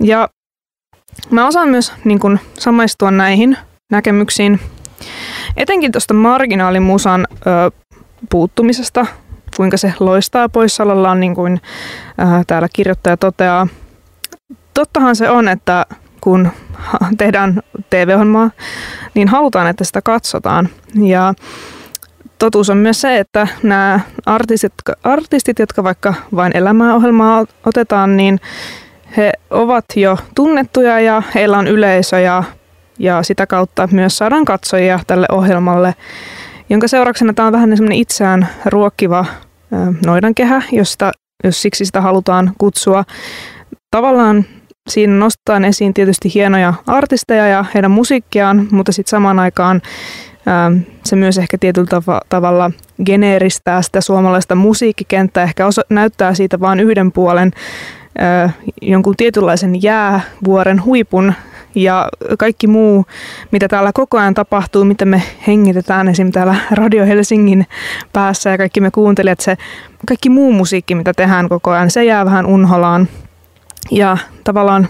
Ja 0.00 0.28
mä 1.30 1.46
osaan 1.46 1.68
myös 1.68 1.92
niin 2.04 2.18
kun, 2.18 2.38
samaistua 2.58 3.10
näihin 3.10 3.58
näkemyksiin. 3.90 4.60
Etenkin 5.56 5.92
tuosta 5.92 6.14
marginaalimusan 6.14 7.26
ö, 7.30 7.70
puuttumisesta, 8.30 9.06
kuinka 9.56 9.76
se 9.76 9.94
loistaa 10.00 10.48
poissaolollaan, 10.48 11.20
niin 11.20 11.34
kuin 11.34 11.60
ö, 12.20 12.24
täällä 12.46 12.68
kirjoittaja 12.72 13.16
toteaa. 13.16 13.66
Tottahan 14.74 15.16
se 15.16 15.30
on, 15.30 15.48
että 15.48 15.86
kun 16.26 16.48
tehdään 17.18 17.60
TV-ohjelmaa, 17.90 18.50
niin 19.14 19.28
halutaan, 19.28 19.66
että 19.66 19.84
sitä 19.84 20.02
katsotaan. 20.02 20.68
Ja 20.94 21.34
totuus 22.38 22.70
on 22.70 22.76
myös 22.76 23.00
se, 23.00 23.18
että 23.18 23.48
nämä 23.62 24.00
artistit, 24.26 24.72
artistit 25.04 25.58
jotka 25.58 25.84
vaikka 25.84 26.14
vain 26.36 26.56
elämää 26.56 26.94
ohjelmaa 26.94 27.44
otetaan, 27.66 28.16
niin 28.16 28.40
he 29.16 29.32
ovat 29.50 29.84
jo 29.96 30.18
tunnettuja 30.34 31.00
ja 31.00 31.22
heillä 31.34 31.58
on 31.58 31.66
yleisö 31.66 32.20
ja, 32.20 32.42
ja 32.98 33.22
sitä 33.22 33.46
kautta 33.46 33.88
myös 33.92 34.18
saadaan 34.18 34.44
katsojia 34.44 35.00
tälle 35.06 35.26
ohjelmalle, 35.32 35.94
jonka 36.70 36.88
seurauksena 36.88 37.32
tämä 37.32 37.46
on 37.46 37.52
vähän 37.52 37.76
semmoinen 37.76 37.98
itseään 37.98 38.48
ruokkiva 38.64 39.24
noidankehä, 40.06 40.62
josta, 40.72 41.12
jos 41.44 41.62
siksi 41.62 41.84
sitä 41.84 42.00
halutaan 42.00 42.52
kutsua. 42.58 43.04
Tavallaan 43.90 44.44
siinä 44.88 45.12
nostetaan 45.12 45.64
esiin 45.64 45.94
tietysti 45.94 46.34
hienoja 46.34 46.74
artisteja 46.86 47.46
ja 47.46 47.64
heidän 47.74 47.90
musiikkiaan, 47.90 48.68
mutta 48.70 48.92
sitten 48.92 49.10
samaan 49.10 49.38
aikaan 49.38 49.82
se 51.04 51.16
myös 51.16 51.38
ehkä 51.38 51.58
tietyllä 51.58 51.88
tav- 51.94 52.26
tavalla 52.28 52.70
geneeristää 53.04 53.82
sitä 53.82 54.00
suomalaista 54.00 54.54
musiikkikenttää, 54.54 55.44
ehkä 55.44 55.66
osa- 55.66 55.82
näyttää 55.90 56.34
siitä 56.34 56.60
vain 56.60 56.80
yhden 56.80 57.12
puolen 57.12 57.52
jonkun 58.82 59.16
tietynlaisen 59.16 59.82
jäävuoren 59.82 60.84
huipun 60.84 61.34
ja 61.74 62.08
kaikki 62.38 62.66
muu, 62.66 63.06
mitä 63.50 63.68
täällä 63.68 63.90
koko 63.94 64.18
ajan 64.18 64.34
tapahtuu, 64.34 64.84
mitä 64.84 65.04
me 65.04 65.22
hengitetään 65.46 66.08
esim. 66.08 66.32
täällä 66.32 66.54
Radio 66.70 67.06
Helsingin 67.06 67.66
päässä 68.12 68.50
ja 68.50 68.58
kaikki 68.58 68.80
me 68.80 68.90
kuuntelijat, 68.90 69.40
se 69.40 69.56
kaikki 70.08 70.28
muu 70.28 70.52
musiikki, 70.52 70.94
mitä 70.94 71.12
tehdään 71.16 71.48
koko 71.48 71.70
ajan, 71.70 71.90
se 71.90 72.04
jää 72.04 72.24
vähän 72.24 72.46
unholaan. 72.46 73.08
Ja 73.90 74.18
tavallaan, 74.44 74.88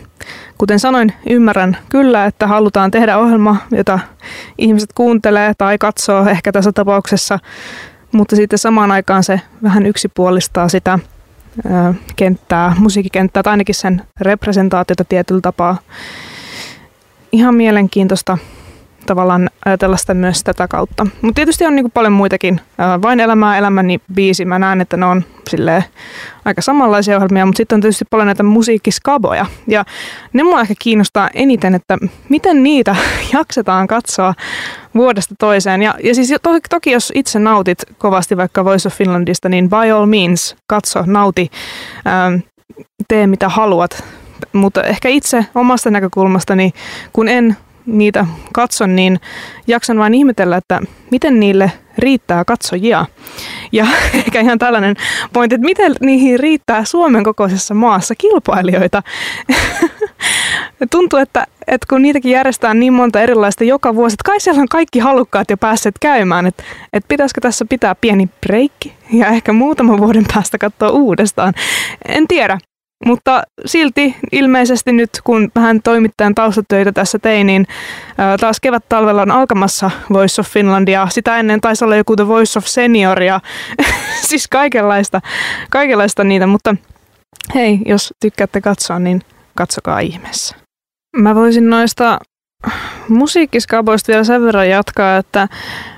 kuten 0.59 0.81
sanoin, 0.81 1.13
ymmärrän 1.31 1.77
kyllä, 1.89 2.25
että 2.27 2.47
halutaan 2.47 2.91
tehdä 2.91 3.19
ohjelma, 3.19 3.57
jota 3.71 3.99
ihmiset 4.59 4.91
kuuntelee 4.95 5.53
tai 5.59 5.79
katsoo 5.79 6.27
ehkä 6.29 6.53
tässä 6.53 6.73
tapauksessa, 6.73 7.39
mutta 8.13 8.37
sitten 8.37 8.59
samaan 8.59 8.91
aikaan 8.91 9.25
se 9.25 9.41
vähän 9.63 9.87
yksipuolistaa 9.87 10.69
sitä 10.69 10.99
kenttää, 12.17 12.75
musiikkikenttää 12.79 13.43
tai 13.43 13.51
ainakin 13.51 13.75
sen 13.75 14.03
representaatiota 14.21 15.05
tietyllä 15.05 15.41
tapaa. 15.41 15.79
Ihan 17.33 17.55
mielenkiintoista 17.55 18.39
tavallaan 19.07 19.51
ajatella 19.65 19.97
sitä 19.97 20.15
myös 20.15 20.45
tätä 20.45 20.69
kautta. 20.69 21.07
Mutta 21.23 21.35
tietysti 21.35 21.67
on 21.67 21.77
niin 21.77 21.91
paljon 21.91 22.13
muitakin. 22.13 22.61
Vain 23.03 23.21
elämää 23.21 23.59
elämäni 23.59 24.01
biisi. 24.15 24.45
Mä 24.45 24.59
näen, 24.59 24.81
että 24.81 24.97
ne 24.97 25.07
on 25.07 25.25
aika 26.45 26.63
samanlaisia 26.63 27.17
ohjelmia, 27.17 27.47
mutta 27.47 27.57
sitten 27.57 27.77
on 27.77 27.81
tietysti 27.81 28.05
paljon 28.11 28.27
näitä 28.27 28.43
musiikkiskaboja. 28.43 29.47
Ja 29.67 29.85
ne 30.33 30.43
mua 30.43 30.61
ehkä 30.61 30.75
kiinnostaa 30.79 31.31
eniten, 31.35 31.75
että 31.75 31.99
miten 32.29 32.63
niitä 32.63 32.97
jaksetaan 33.33 33.87
katsoa 33.87 34.35
vuodesta 34.95 35.35
toiseen. 35.39 35.83
Ja, 35.83 35.95
ja 36.05 36.15
siis 36.15 36.35
to, 36.43 36.51
toki 36.71 36.91
jos 36.91 37.13
itse 37.15 37.39
nautit 37.39 37.79
kovasti 37.99 38.37
vaikka 38.37 38.65
Voice 38.65 38.89
of 38.89 38.95
Finlandista, 38.95 39.49
niin 39.49 39.69
by 39.69 39.91
all 39.91 40.07
means 40.07 40.57
katso, 40.67 41.05
nauti, 41.07 41.51
ähm, 42.07 42.41
tee 43.09 43.27
mitä 43.27 43.49
haluat. 43.49 44.05
Mutta 44.53 44.83
ehkä 44.83 45.09
itse 45.09 45.47
omasta 45.55 45.91
näkökulmastani, 45.91 46.73
kun 47.13 47.29
en 47.29 47.57
niitä 47.87 48.27
katson, 48.53 48.97
niin 48.97 49.21
jaksan 49.67 49.99
vain 49.99 50.15
ihmetellä, 50.15 50.57
että 50.57 50.81
miten 51.11 51.41
niille 51.41 51.73
riittää 51.99 52.45
katsojia. 52.45 53.07
Ja 53.73 53.87
ehkä 54.15 54.41
ihan 54.41 54.59
tällainen 54.59 54.97
pointti, 55.33 55.55
että 55.55 55.65
miten 55.65 55.95
niihin 56.01 56.41
riittää 56.41 56.85
Suomen 56.85 57.25
kokoisessa 57.25 57.75
maassa 57.75 58.15
kilpailijoita. 58.15 59.03
Tuntuu, 60.91 61.19
että, 61.19 61.47
että 61.67 61.87
kun 61.91 62.03
niitäkin 62.03 62.33
järjestetään 62.33 62.81
niin 62.81 62.93
monta 62.93 63.21
erilaista 63.21 63.65
joka 63.65 63.95
vuosi, 63.95 64.15
että 64.15 64.31
kai 64.31 64.41
siellä 64.41 64.61
on 64.61 64.69
kaikki 64.69 64.99
halukkaat 64.99 65.51
jo 65.51 65.57
päässeet 65.57 65.95
käymään, 66.01 66.47
että, 66.47 66.63
että 66.93 67.09
pitäisikö 67.09 67.41
tässä 67.41 67.65
pitää 67.65 67.95
pieni 67.95 68.29
breikki 68.47 68.95
ja 69.13 69.27
ehkä 69.27 69.53
muutaman 69.53 69.99
vuoden 69.99 70.25
päästä 70.35 70.59
katsoa 70.59 70.91
uudestaan. 70.91 71.55
En 72.09 72.29
tiedä, 72.29 72.59
mutta 73.05 73.43
silti 73.67 74.17
ilmeisesti 74.33 74.93
nyt, 74.93 75.11
kun 75.25 75.51
vähän 75.55 75.83
toimittajan 75.83 76.35
taustatöitä 76.35 76.93
tässä 76.93 77.19
tein, 77.19 77.47
niin 77.47 77.67
taas 78.41 78.61
kevät-talvella 78.61 79.23
on 79.23 79.31
alkamassa 79.31 79.91
Voice 80.13 80.41
of 80.41 80.49
Finlandia. 80.49 81.09
Sitä 81.11 81.37
ennen 81.37 81.61
taisi 81.61 81.85
olla 81.85 81.97
joku 81.97 82.17
The 82.17 82.29
Voice 82.29 82.59
of 82.59 82.67
Senioria. 82.67 83.41
siis 84.29 84.49
kaikenlaista, 84.49 85.21
kaikenlaista 85.71 86.25
niitä, 86.25 86.47
mutta 86.47 86.77
hei, 87.55 87.79
jos 87.87 88.15
tykkäätte 88.21 88.61
katsoa, 88.61 88.99
niin 88.99 89.23
katsokaa 89.55 90.01
ihmeessä. 90.01 90.57
Mä 91.17 91.35
voisin 91.35 91.71
noista 91.71 92.19
musiikkiskaboista 93.09 94.13
vielä 94.13 94.25
sen 94.25 94.43
verran 94.43 94.69
jatkaa, 94.69 95.17
että 95.17 95.49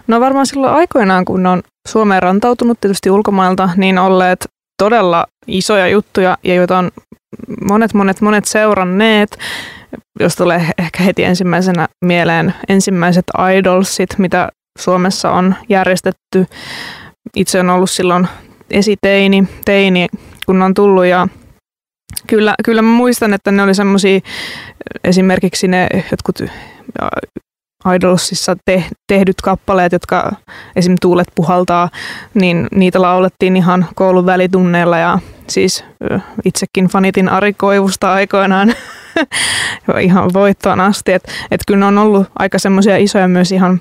no 0.06 0.20
varmaan 0.20 0.46
silloin 0.46 0.74
aikoinaan, 0.74 1.24
kun 1.24 1.46
on 1.46 1.62
Suomeen 1.88 2.22
rantautunut 2.22 2.80
tietysti 2.80 3.10
ulkomailta, 3.10 3.70
niin 3.76 3.98
olleet 3.98 4.48
todella 4.78 5.26
isoja 5.46 5.88
juttuja 5.88 6.38
ja 6.44 6.54
joita 6.54 6.78
on 6.78 6.90
monet, 7.68 7.94
monet, 7.94 8.20
monet 8.20 8.44
seuranneet. 8.44 9.38
Jos 10.20 10.36
tulee 10.36 10.70
ehkä 10.78 11.02
heti 11.02 11.24
ensimmäisenä 11.24 11.88
mieleen 12.04 12.54
ensimmäiset 12.68 13.24
idolsit, 13.58 14.10
mitä 14.18 14.48
Suomessa 14.78 15.30
on 15.30 15.54
järjestetty. 15.68 16.46
Itse 17.36 17.60
on 17.60 17.70
ollut 17.70 17.90
silloin 17.90 18.28
esiteini, 18.70 19.48
teini, 19.64 20.06
kun 20.46 20.62
on 20.62 20.74
tullut 20.74 21.06
ja 21.06 21.28
kyllä, 22.26 22.54
kyllä 22.64 22.82
mä 22.82 22.88
muistan, 22.88 23.34
että 23.34 23.50
ne 23.50 23.62
oli 23.62 23.74
semmoisia 23.74 24.20
esimerkiksi 25.04 25.68
ne 25.68 25.88
jotkut 26.10 26.38
Idolsissa 27.94 28.56
te, 28.64 28.84
tehdyt 29.06 29.40
kappaleet, 29.42 29.92
jotka 29.92 30.32
esim. 30.76 30.94
Tuulet 31.00 31.28
puhaltaa, 31.34 31.88
niin 32.34 32.66
niitä 32.74 33.02
laulettiin 33.02 33.56
ihan 33.56 33.86
koulun 33.94 34.26
välitunneilla 34.26 34.98
ja 34.98 35.18
siis 35.48 35.84
itsekin 36.44 36.86
fanitin 36.86 37.28
Ari 37.28 37.52
Koivusta 37.52 38.12
aikoinaan 38.12 38.74
ihan 40.00 40.32
voittoon 40.32 40.80
asti. 40.80 41.12
Että 41.12 41.32
et 41.50 41.60
kyllä 41.66 41.80
ne 41.80 41.86
on 41.86 41.98
ollut 41.98 42.26
aika 42.38 42.58
semmoisia 42.58 42.96
isoja 42.96 43.28
myös 43.28 43.52
ihan 43.52 43.80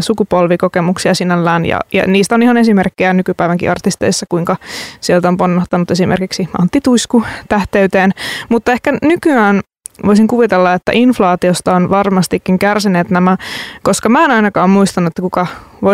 sukupolvikokemuksia 0.00 1.14
sinällään 1.14 1.66
ja, 1.66 1.80
ja 1.92 2.06
niistä 2.06 2.34
on 2.34 2.42
ihan 2.42 2.56
esimerkkejä 2.56 3.12
nykypäivänkin 3.12 3.70
artisteissa, 3.70 4.26
kuinka 4.28 4.56
sieltä 5.00 5.28
on 5.28 5.36
ponnahtanut 5.36 5.90
esimerkiksi 5.90 6.48
Antti 6.60 6.80
Tuisku 6.80 7.24
tähteyteen, 7.48 8.10
mutta 8.48 8.72
ehkä 8.72 8.92
nykyään 9.02 9.60
voisin 10.06 10.28
kuvitella, 10.28 10.72
että 10.72 10.92
inflaatiosta 10.94 11.76
on 11.76 11.90
varmastikin 11.90 12.58
kärsineet 12.58 13.10
nämä, 13.10 13.36
koska 13.82 14.08
mä 14.08 14.24
en 14.24 14.30
ainakaan 14.30 14.70
muistanut, 14.70 15.08
että 15.08 15.22
kuka 15.22 15.46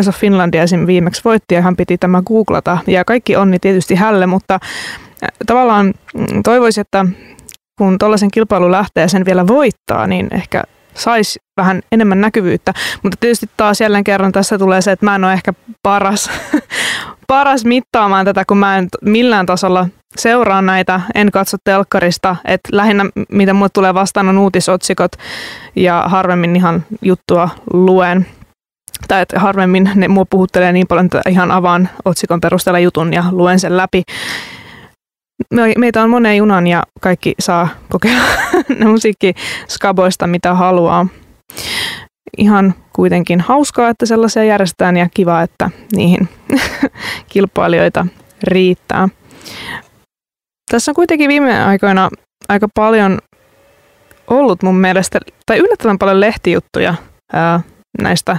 of 0.09 0.17
Finlandia 0.17 0.63
esim. 0.63 0.87
viimeksi 0.87 1.23
voitti 1.25 1.55
ja 1.55 1.63
hän 1.63 1.77
piti 1.77 1.99
tämä 1.99 2.23
googlata. 2.23 2.79
Ja 2.87 3.05
kaikki 3.05 3.37
onni 3.37 3.59
tietysti 3.59 3.95
hälle, 3.95 4.27
mutta 4.27 4.59
tavallaan 5.47 5.87
mm, 6.15 6.43
toivoisin, 6.45 6.81
että 6.81 7.07
kun 7.79 7.99
tuollaisen 7.99 8.31
kilpailu 8.31 8.71
lähtee 8.71 9.03
ja 9.03 9.09
sen 9.09 9.25
vielä 9.25 9.47
voittaa, 9.47 10.07
niin 10.07 10.29
ehkä 10.31 10.63
saisi 10.95 11.39
vähän 11.57 11.83
enemmän 11.93 12.21
näkyvyyttä. 12.21 12.73
Mutta 13.03 13.17
tietysti 13.21 13.47
taas 13.57 13.81
jälleen 13.81 14.05
kerran 14.05 14.33
tässä 14.33 14.59
tulee 14.59 14.83
se, 14.83 14.93
että 14.93 15.07
mä 15.07 15.15
en 15.15 15.25
ole 15.25 15.33
ehkä 15.33 15.53
paras, 15.83 16.31
paras 17.27 17.65
mittaamaan 17.65 18.25
tätä, 18.25 18.45
kun 18.45 18.59
mä 18.59 18.79
en 18.79 18.89
millään 19.03 19.47
tasolla 19.47 19.89
seuraa 20.17 20.63
näitä, 20.63 21.01
en 21.15 21.31
katso 21.31 21.57
telkkarista, 21.65 22.37
että 22.45 22.69
lähinnä 22.73 23.07
mitä 23.29 23.55
mulle 23.55 23.69
tulee 23.73 23.95
vastaan 23.95 24.29
on 24.29 24.39
uutisotsikot 24.39 25.13
ja 25.77 26.05
harvemmin 26.07 26.57
ihan 26.57 26.85
juttua 27.03 27.49
luen. 27.73 28.27
Tai 29.09 29.23
että 29.23 29.41
harvemmin 29.41 29.91
ne 29.95 30.09
mua 30.09 30.25
puhuttelee 30.31 30.73
niin 30.73 30.87
paljon, 30.87 31.07
että 31.07 31.21
ihan 31.29 31.51
avaan 31.51 31.89
otsikon 32.05 32.41
perusteella 32.41 32.79
jutun 32.79 33.13
ja 33.13 33.25
luen 33.31 33.61
sen 33.61 33.77
läpi. 33.77 34.03
Meitä 35.79 36.03
on 36.03 36.11
moneen 36.11 36.37
junan 36.37 36.67
ja 36.67 36.83
kaikki 37.01 37.35
saa 37.39 37.69
kokea 37.89 38.21
musiikkiskaboista 38.91 40.27
mitä 40.27 40.55
haluaa. 40.55 41.07
Ihan 42.39 42.75
kuitenkin 42.93 43.41
hauskaa, 43.41 43.89
että 43.89 44.07
sellaisia 44.07 44.45
järjestetään 44.45 44.97
ja 44.97 45.09
kiva, 45.15 45.43
että 45.43 45.71
niihin 45.97 46.29
kilpailijoita 47.33 48.07
riittää. 48.43 49.09
Tässä 50.71 50.91
on 50.91 50.95
kuitenkin 50.95 51.29
viime 51.29 51.65
aikoina 51.65 52.11
aika 52.49 52.69
paljon 52.75 53.19
ollut 54.29 54.63
mun 54.63 54.77
mielestä, 54.77 55.19
tai 55.47 55.59
yllättävän 55.59 55.99
paljon 55.99 56.21
lehtijuttuja 56.21 56.95
ää, 57.33 57.61
näistä 58.03 58.37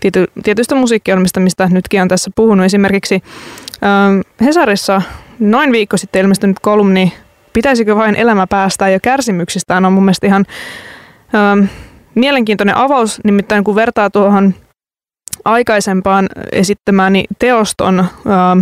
tiety, 0.00 0.24
tietyistä 0.42 0.74
musiikkiohjelmista, 0.74 1.40
mistä 1.40 1.68
nytkin 1.72 2.02
on 2.02 2.08
tässä 2.08 2.30
puhunut. 2.36 2.66
Esimerkiksi 2.66 3.22
ää, 3.82 4.10
Hesarissa 4.44 5.02
noin 5.38 5.72
viikko 5.72 5.96
sitten 5.96 6.22
ilmestynyt 6.22 6.58
kolumni 6.60 7.12
Pitäisikö 7.56 7.96
vain 7.96 8.16
elämä 8.16 8.46
päästää 8.46 8.88
jo 8.88 8.98
kärsimyksistään 9.02 9.84
on 9.84 9.92
mun 9.92 10.04
mielestä 10.04 10.26
ihan 10.26 10.44
ää, 11.32 11.56
mielenkiintoinen 12.14 12.76
avaus, 12.76 13.20
nimittäin 13.24 13.64
kun 13.64 13.74
vertaa 13.74 14.10
tuohon 14.10 14.54
aikaisempaan 15.44 16.28
esittämääni 16.52 17.24
teoston 17.38 17.98
ää, 17.98 18.56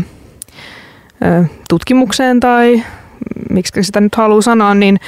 tutkimukseen 1.68 2.40
tai 2.40 2.83
miksi 3.50 3.83
sitä 3.83 4.00
nyt 4.00 4.14
haluaa 4.14 4.42
sanoa, 4.42 4.74
niin 4.74 4.98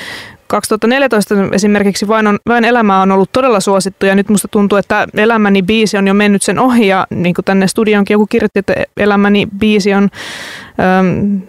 2014 0.46 1.34
esimerkiksi 1.52 2.08
Vain, 2.08 2.26
on, 2.26 2.38
Vain 2.48 2.64
elämä 2.64 3.02
on 3.02 3.12
ollut 3.12 3.32
todella 3.32 3.60
suosittu 3.60 4.06
ja 4.06 4.14
nyt 4.14 4.28
musta 4.28 4.48
tuntuu, 4.48 4.78
että 4.78 5.08
Elämäni 5.16 5.62
biisi 5.62 5.96
on 5.96 6.06
jo 6.06 6.14
mennyt 6.14 6.42
sen 6.42 6.58
ohi 6.58 6.86
ja 6.86 7.06
niin 7.10 7.34
kuin 7.34 7.44
tänne 7.44 7.66
studioonkin 7.66 8.14
joku 8.14 8.26
kirjoitti, 8.26 8.58
että 8.58 8.74
Elämäni 8.96 9.48
biisi 9.58 9.94
on 9.94 10.08
äm, 10.98 11.40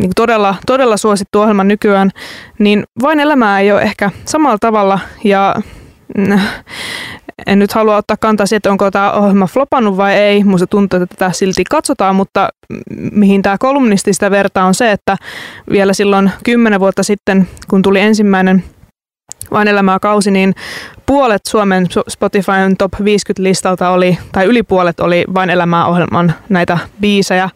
niin 0.00 0.10
todella, 0.16 0.54
todella 0.66 0.96
suosittu 0.96 1.40
ohjelma 1.40 1.64
nykyään, 1.64 2.10
niin 2.58 2.84
Vain 3.02 3.20
elämää 3.20 3.60
ei 3.60 3.72
ole 3.72 3.82
ehkä 3.82 4.10
samalla 4.24 4.58
tavalla 4.58 4.98
ja 5.24 5.54
en 7.46 7.58
nyt 7.58 7.72
halua 7.72 7.96
ottaa 7.96 8.16
kantaa 8.20 8.46
siihen, 8.46 8.56
että 8.56 8.70
onko 8.70 8.90
tämä 8.90 9.12
ohjelma 9.12 9.46
flopannut 9.46 9.96
vai 9.96 10.14
ei. 10.14 10.44
Musta 10.44 10.66
tuntuu, 10.66 11.02
että 11.02 11.16
tätä 11.16 11.32
silti 11.32 11.64
katsotaan, 11.70 12.16
mutta 12.16 12.48
mihin 13.12 13.42
tämä 13.42 13.58
kolumnisti 13.58 14.12
sitä 14.12 14.30
vertaa 14.30 14.66
on 14.66 14.74
se, 14.74 14.92
että 14.92 15.16
vielä 15.70 15.92
silloin 15.92 16.30
kymmenen 16.44 16.80
vuotta 16.80 17.02
sitten, 17.02 17.48
kun 17.68 17.82
tuli 17.82 18.00
ensimmäinen 18.00 18.64
vain 19.50 19.68
elämää 19.68 19.98
kausi, 19.98 20.30
niin 20.30 20.54
puolet 21.06 21.42
Suomen 21.48 21.86
Spotifyn 22.08 22.76
top 22.78 22.92
50 23.04 23.42
listalta 23.42 23.90
oli, 23.90 24.18
tai 24.32 24.44
yli 24.44 24.62
puolet 24.62 25.00
oli 25.00 25.24
vain 25.34 25.50
elämää 25.50 25.86
ohjelman 25.86 26.34
näitä 26.48 26.78
biisejä. 27.00 27.50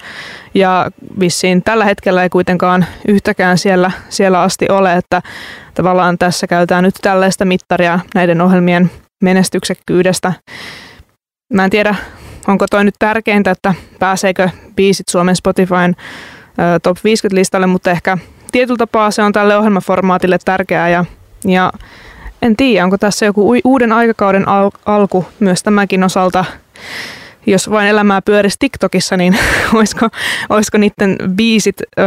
Ja 0.54 0.90
vissiin 1.20 1.62
tällä 1.62 1.84
hetkellä 1.84 2.22
ei 2.22 2.28
kuitenkaan 2.28 2.86
yhtäkään 3.08 3.58
siellä, 3.58 3.90
siellä 4.08 4.42
asti 4.42 4.66
ole, 4.68 4.96
että 4.96 5.22
tavallaan 5.74 6.18
tässä 6.18 6.46
käytetään 6.46 6.84
nyt 6.84 6.94
tällaista 7.02 7.44
mittaria 7.44 8.00
näiden 8.14 8.40
ohjelmien 8.40 8.90
menestyksekkyydestä. 9.22 10.32
Mä 11.54 11.64
en 11.64 11.70
tiedä, 11.70 11.94
onko 12.48 12.66
toi 12.70 12.84
nyt 12.84 12.94
tärkeintä, 12.98 13.50
että 13.50 13.74
pääseekö 13.98 14.48
biisit 14.76 15.08
Suomen 15.08 15.36
Spotifyn 15.36 15.96
top 16.82 16.96
50-listalle, 16.96 17.66
mutta 17.66 17.90
ehkä 17.90 18.18
tietyllä 18.52 18.78
tapaa 18.78 19.10
se 19.10 19.22
on 19.22 19.32
tälle 19.32 19.56
ohjelmaformaatille 19.56 20.38
tärkeää 20.44 20.88
ja, 20.88 21.04
ja 21.44 21.72
en 22.42 22.56
tiedä, 22.56 22.84
onko 22.84 22.98
tässä 22.98 23.26
joku 23.26 23.54
uuden 23.64 23.92
aikakauden 23.92 24.48
al- 24.48 24.70
alku 24.86 25.26
myös 25.40 25.62
tämäkin 25.62 26.04
osalta. 26.04 26.44
Jos 27.46 27.70
vain 27.70 27.88
elämää 27.88 28.22
pyörisi 28.22 28.56
TikTokissa, 28.58 29.16
niin 29.16 29.38
olisiko, 29.74 30.08
olisiko 30.48 30.78
niiden 30.78 31.16
biisit, 31.36 31.76
ö, 31.98 32.02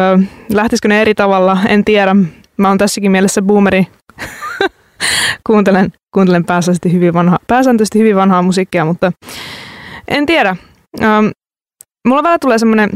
lähtisikö 0.54 0.88
ne 0.88 1.02
eri 1.02 1.16
tavalla, 1.16 1.58
en 1.68 1.86
tiedä. 1.86 2.16
Mä 2.58 2.68
oon 2.68 2.78
tässäkin 2.78 3.12
mielessä 3.12 3.42
boomeri 3.42 3.88
kuuntelen, 5.48 5.94
kuuntelen 6.14 6.46
pääsääntöisesti 6.46 6.94
hyvin, 6.94 7.14
vanha, 7.14 7.38
pääsääntöisesti 7.48 8.00
hyvin 8.00 8.16
vanhaa 8.16 8.42
musiikkia, 8.42 8.86
mutta 8.86 9.12
en 10.08 10.26
tiedä. 10.26 10.56
Ähm, 11.02 11.26
mulla 12.08 12.24
vähän 12.24 12.40
tulee 12.40 12.58
semmoinen, 12.58 12.90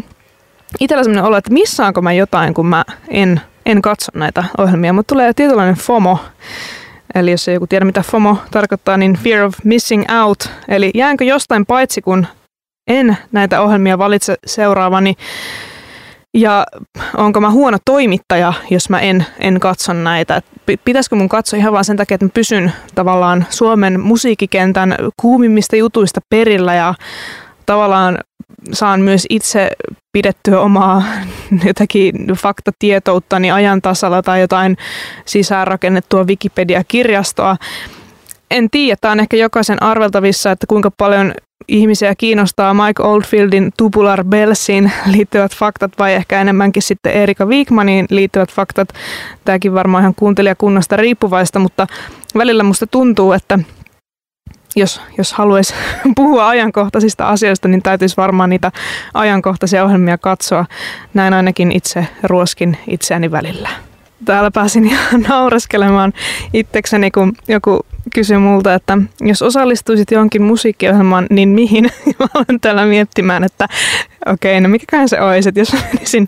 itsellä 0.80 1.04
semmoinen 1.04 1.26
olo, 1.26 1.38
että 1.38 1.54
missaanko 1.54 2.02
mä 2.02 2.14
jotain, 2.14 2.54
kun 2.54 2.68
mä 2.68 2.84
en, 3.08 3.42
en 3.66 3.82
katso 3.82 4.12
näitä 4.14 4.44
ohjelmia, 4.58 4.94
mutta 4.94 5.14
tulee 5.14 5.34
tietynlainen 5.34 5.76
FOMO. 5.76 6.20
Eli 7.16 7.32
jos 7.32 7.48
ei 7.48 7.54
joku 7.54 7.68
tiedä, 7.68 7.86
mitä 7.86 8.02
FOMO 8.02 8.38
tarkoittaa, 8.52 8.98
niin 8.98 9.18
Fear 9.24 9.46
of 9.46 9.54
Missing 9.64 10.04
Out. 10.24 10.50
Eli 10.68 10.92
jäänkö 10.94 11.24
jostain 11.24 11.66
paitsi, 11.66 12.02
kun 12.02 12.28
en 12.88 13.18
näitä 13.32 13.62
ohjelmia 13.62 13.98
valitse 13.98 14.36
seuraavani. 14.46 15.04
Niin 15.10 15.18
ja 16.36 16.66
onko 17.18 17.42
mä 17.42 17.52
huono 17.52 17.78
toimittaja, 17.86 18.54
jos 18.70 18.90
mä 18.90 19.00
en, 19.00 19.26
en 19.40 19.60
katso 19.60 19.94
näitä. 19.94 20.42
Pitäisikö 20.86 21.16
mun 21.16 21.30
katsoa 21.30 21.60
ihan 21.60 21.74
vaan 21.74 21.86
sen 21.86 21.98
takia, 21.98 22.16
että 22.16 22.26
mä 22.26 22.32
pysyn 22.34 22.74
tavallaan 22.96 23.46
Suomen 23.50 24.00
musiikkikentän 24.00 24.96
kuumimmista 25.22 25.76
jutuista 25.76 26.22
perillä 26.30 26.74
ja 26.74 26.94
tavallaan 27.66 28.20
saan 28.74 29.02
myös 29.02 29.26
itse 29.30 29.72
pidettyä 30.12 30.60
omaa 30.60 31.04
jotakin 31.68 32.16
faktatietouttani 32.38 33.52
ajan 33.52 33.82
tasalla 33.82 34.22
tai 34.22 34.42
jotain 34.42 34.78
sisäänrakennettua 35.26 36.24
Wikipedia-kirjastoa. 36.24 37.58
En 38.52 38.70
tiedä, 38.70 38.98
tämä 39.02 39.12
on 39.12 39.20
ehkä 39.20 39.38
jokaisen 39.38 39.84
arveltavissa, 39.84 40.52
että 40.52 40.68
kuinka 40.68 40.92
paljon 40.98 41.34
ihmisiä 41.68 42.16
kiinnostaa 42.16 42.74
Mike 42.74 43.04
Oldfieldin 43.04 43.72
Tubular 43.78 44.24
Bellsiin 44.24 44.92
liittyvät 45.06 45.56
faktat 45.56 45.92
vai 46.00 46.14
ehkä 46.14 46.42
enemmänkin 46.42 46.84
sitten 46.84 47.14
Erika 47.14 47.46
Wigmaniin 47.46 48.06
liittyvät 48.10 48.52
faktat. 48.52 48.90
Tämäkin 49.46 49.74
varmaan 49.74 50.02
ihan 50.02 50.16
kuuntelijakunnasta 50.16 50.96
riippuvaista, 50.96 51.60
mutta 51.60 51.88
välillä 52.38 52.64
musta 52.64 52.88
tuntuu, 52.88 53.32
että 53.32 53.60
jos, 54.76 55.02
jos 55.18 55.34
haluaisi 55.34 55.74
puhua 56.16 56.50
ajankohtaisista 56.50 57.28
asioista, 57.28 57.68
niin 57.68 57.82
täytyisi 57.82 58.18
varmaan 58.18 58.50
niitä 58.50 58.72
ajankohtaisia 59.14 59.84
ohjelmia 59.84 60.18
katsoa. 60.18 60.66
Näin 61.14 61.34
ainakin 61.34 61.72
itse 61.72 62.08
ruoskin 62.24 62.78
itseäni 62.88 63.32
välillä 63.32 63.70
täällä 64.26 64.52
pääsin 64.52 64.86
ihan 64.92 65.22
naureskelemaan 65.22 66.14
itsekseni, 66.54 67.12
kun 67.12 67.34
joku 67.48 67.86
kysyi 68.16 68.38
multa, 68.38 68.74
että 68.74 68.98
jos 69.22 69.42
osallistuisit 69.42 70.12
johonkin 70.12 70.42
musiikkiohjelmaan, 70.42 71.28
niin 71.30 71.50
mihin? 71.50 71.84
Mä 72.20 72.28
olen 72.36 72.60
täällä 72.62 72.86
miettimään, 72.86 73.44
että 73.44 73.68
okei, 74.26 74.54
okay, 74.54 74.62
no 74.62 74.70
mikäköhän 74.70 75.10
se 75.10 75.22
olisi, 75.22 75.50
että 75.50 75.62
jos 75.62 75.74
mä 75.74 75.80
menisin, 75.94 76.28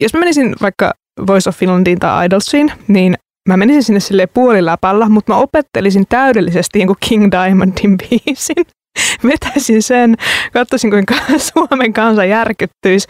jos 0.00 0.14
mä 0.14 0.20
menisin 0.20 0.54
vaikka 0.62 0.92
Voice 1.26 1.48
of 1.48 1.56
Finlandiin 1.56 1.98
tai 1.98 2.26
Idolsiin, 2.26 2.72
niin 2.88 3.14
mä 3.48 3.56
menisin 3.56 3.82
sinne 3.82 4.00
sille 4.00 4.26
puoliläpällä, 4.26 5.08
mutta 5.08 5.32
mä 5.32 5.38
opettelisin 5.38 6.04
täydellisesti 6.08 6.86
kuin 6.86 6.96
King 7.08 7.30
Diamondin 7.30 7.98
biisin. 8.08 8.64
vetäisin 9.30 9.82
sen, 9.82 10.14
katsoisin 10.52 10.90
kuinka 10.90 11.14
Suomen 11.52 11.92
kansa 11.92 12.24
järkyttyisi, 12.24 13.08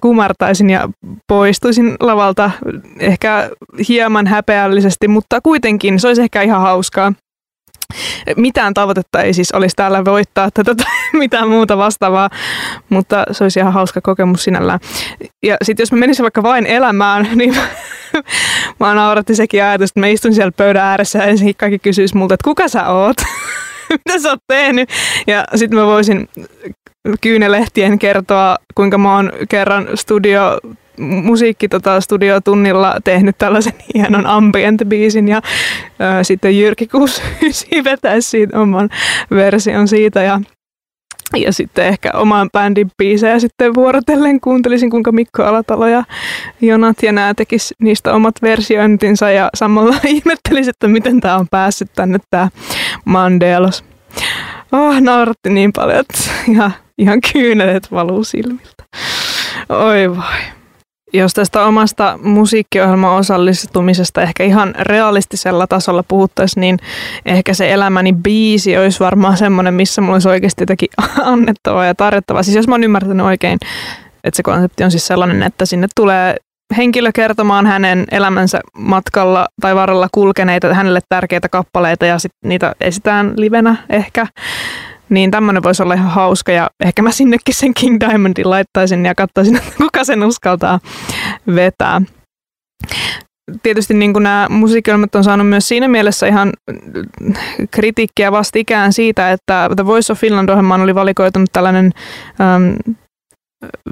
kumartaisin 0.00 0.70
ja 0.70 0.88
poistuisin 1.28 1.96
lavalta 2.00 2.50
ehkä 3.00 3.50
hieman 3.88 4.26
häpeällisesti, 4.26 5.08
mutta 5.08 5.40
kuitenkin 5.40 6.00
se 6.00 6.08
olisi 6.08 6.22
ehkä 6.22 6.42
ihan 6.42 6.60
hauskaa. 6.60 7.12
Mitään 8.36 8.74
tavoitetta 8.74 9.22
ei 9.22 9.34
siis 9.34 9.52
olisi 9.52 9.76
täällä 9.76 10.04
voittaa 10.04 10.50
tätä 10.54 10.74
tai 10.74 10.86
mitään 11.12 11.48
muuta 11.48 11.78
vastaavaa, 11.78 12.30
mutta 12.88 13.24
se 13.32 13.44
olisi 13.44 13.60
ihan 13.60 13.72
hauska 13.72 14.00
kokemus 14.00 14.44
sinällään. 14.44 14.80
Ja 15.42 15.56
sitten 15.62 15.82
jos 15.82 15.92
mä 15.92 15.98
menisin 15.98 16.22
vaikka 16.22 16.42
vain 16.42 16.66
elämään, 16.66 17.28
niin 17.34 17.56
mä 18.80 18.94
nauratti 18.94 19.34
sekin 19.34 19.64
ajatus, 19.64 19.90
että 19.90 20.00
mä 20.00 20.06
istun 20.06 20.34
siellä 20.34 20.52
pöydän 20.52 20.84
ääressä 20.84 21.18
ja 21.18 21.24
ensin 21.24 21.54
kaikki 21.56 21.78
kysyisi 21.78 22.16
multa, 22.16 22.34
että 22.34 22.44
kuka 22.44 22.68
sä 22.68 22.88
oot? 22.88 23.16
mitä 24.04 24.18
sä 24.18 24.30
oot 24.30 24.40
tehnyt? 24.46 24.88
Ja 25.26 25.44
sitten 25.54 25.78
mä 25.78 25.86
voisin 25.86 26.28
kyynelehtien 27.20 27.98
kertoa, 27.98 28.56
kuinka 28.74 28.98
mä 28.98 29.14
oon 29.16 29.32
kerran 29.48 29.88
studio 29.94 30.60
musiikki 30.98 31.68
tota, 31.68 32.00
studiotunnilla 32.00 32.96
tehnyt 33.04 33.38
tällaisen 33.38 33.72
hienon 33.94 34.26
ambient-biisin 34.26 35.28
ja 35.28 35.42
ää, 35.98 36.24
sitten 36.24 36.58
Jyrki 36.58 36.86
69 36.86 37.84
vetäisi 37.84 38.30
siitä 38.30 38.60
oman 38.60 38.88
version 39.30 39.88
siitä 39.88 40.22
ja 40.22 40.40
ja 41.36 41.52
sitten 41.52 41.86
ehkä 41.86 42.10
oman 42.14 42.50
bändin 42.52 42.90
biisejä 42.98 43.38
sitten 43.38 43.74
vuorotellen 43.74 44.40
kuuntelisin, 44.40 44.90
kuinka 44.90 45.12
Mikko 45.12 45.42
Alatalo 45.42 45.86
ja 45.86 46.04
Jonat 46.60 47.02
ja 47.02 47.12
nämä 47.12 47.34
tekis 47.34 47.74
niistä 47.78 48.12
omat 48.12 48.34
versiointinsa 48.42 49.30
ja 49.30 49.50
samalla 49.54 49.96
ihmettelisin, 50.04 50.70
että 50.70 50.88
miten 50.88 51.20
tämä 51.20 51.36
on 51.36 51.48
päässyt 51.50 51.90
tänne 51.94 52.18
tämä 52.30 52.48
Mandelos. 53.04 53.84
Oh, 54.72 55.00
nauratti 55.00 55.50
niin 55.50 55.72
paljon, 55.72 56.00
että 56.00 56.18
ihan, 56.50 56.74
ihan 56.98 57.20
kyynelet 57.32 57.92
valuu 57.92 58.24
silmiltä. 58.24 58.84
Oi 59.68 60.16
vai 60.16 60.57
jos 61.12 61.34
tästä 61.34 61.64
omasta 61.64 62.18
musiikkiohjelman 62.22 63.16
osallistumisesta 63.16 64.22
ehkä 64.22 64.44
ihan 64.44 64.74
realistisella 64.78 65.66
tasolla 65.66 66.02
puhuttaisiin, 66.08 66.60
niin 66.60 66.78
ehkä 67.26 67.54
se 67.54 67.72
elämäni 67.72 68.12
biisi 68.12 68.78
olisi 68.78 69.00
varmaan 69.00 69.36
semmoinen, 69.36 69.74
missä 69.74 70.00
mulla 70.00 70.14
olisi 70.14 70.28
oikeasti 70.28 70.62
jotakin 70.62 70.88
annettavaa 71.32 71.84
ja 71.84 71.94
tarjottavaa. 71.94 72.42
Siis 72.42 72.56
jos 72.56 72.68
mä 72.68 72.74
oon 72.74 72.84
ymmärtänyt 72.84 73.26
oikein, 73.26 73.58
että 74.24 74.36
se 74.36 74.42
konsepti 74.42 74.84
on 74.84 74.90
siis 74.90 75.06
sellainen, 75.06 75.42
että 75.42 75.66
sinne 75.66 75.86
tulee 75.96 76.36
henkilö 76.76 77.10
kertomaan 77.14 77.66
hänen 77.66 78.04
elämänsä 78.10 78.60
matkalla 78.78 79.48
tai 79.60 79.74
varrella 79.74 80.08
kulkeneita, 80.12 80.74
hänelle 80.74 81.00
tärkeitä 81.08 81.48
kappaleita 81.48 82.06
ja 82.06 82.18
sitten 82.18 82.48
niitä 82.48 82.74
esitään 82.80 83.32
livenä 83.36 83.76
ehkä. 83.90 84.26
Niin 85.10 85.30
tämmöinen 85.30 85.62
voisi 85.62 85.82
olla 85.82 85.94
ihan 85.94 86.10
hauska 86.10 86.52
ja 86.52 86.70
ehkä 86.84 87.02
mä 87.02 87.10
sinnekin 87.10 87.54
sen 87.54 87.74
King 87.74 87.96
Diamondin 88.00 88.50
laittaisin 88.50 89.04
ja 89.04 89.14
katsoisin, 89.14 89.60
kuka 89.82 90.04
sen 90.04 90.22
uskaltaa 90.22 90.80
vetää. 91.54 92.02
Tietysti 93.62 93.94
niin 93.94 94.12
kuin 94.12 94.22
nämä 94.22 94.46
musiikkiohjelmat 94.50 95.14
on 95.14 95.24
saanut 95.24 95.48
myös 95.48 95.68
siinä 95.68 95.88
mielessä 95.88 96.26
ihan 96.26 96.52
kritiikkiä 97.70 98.32
vastikään 98.32 98.92
siitä, 98.92 99.32
että 99.32 99.70
The 99.76 99.86
Voice 99.86 100.12
of 100.12 100.18
Finland-ohjelmaan 100.18 100.80
oli 100.80 100.94
valikoitunut 100.94 101.48
tällainen 101.52 101.92
ähm, 102.40 102.96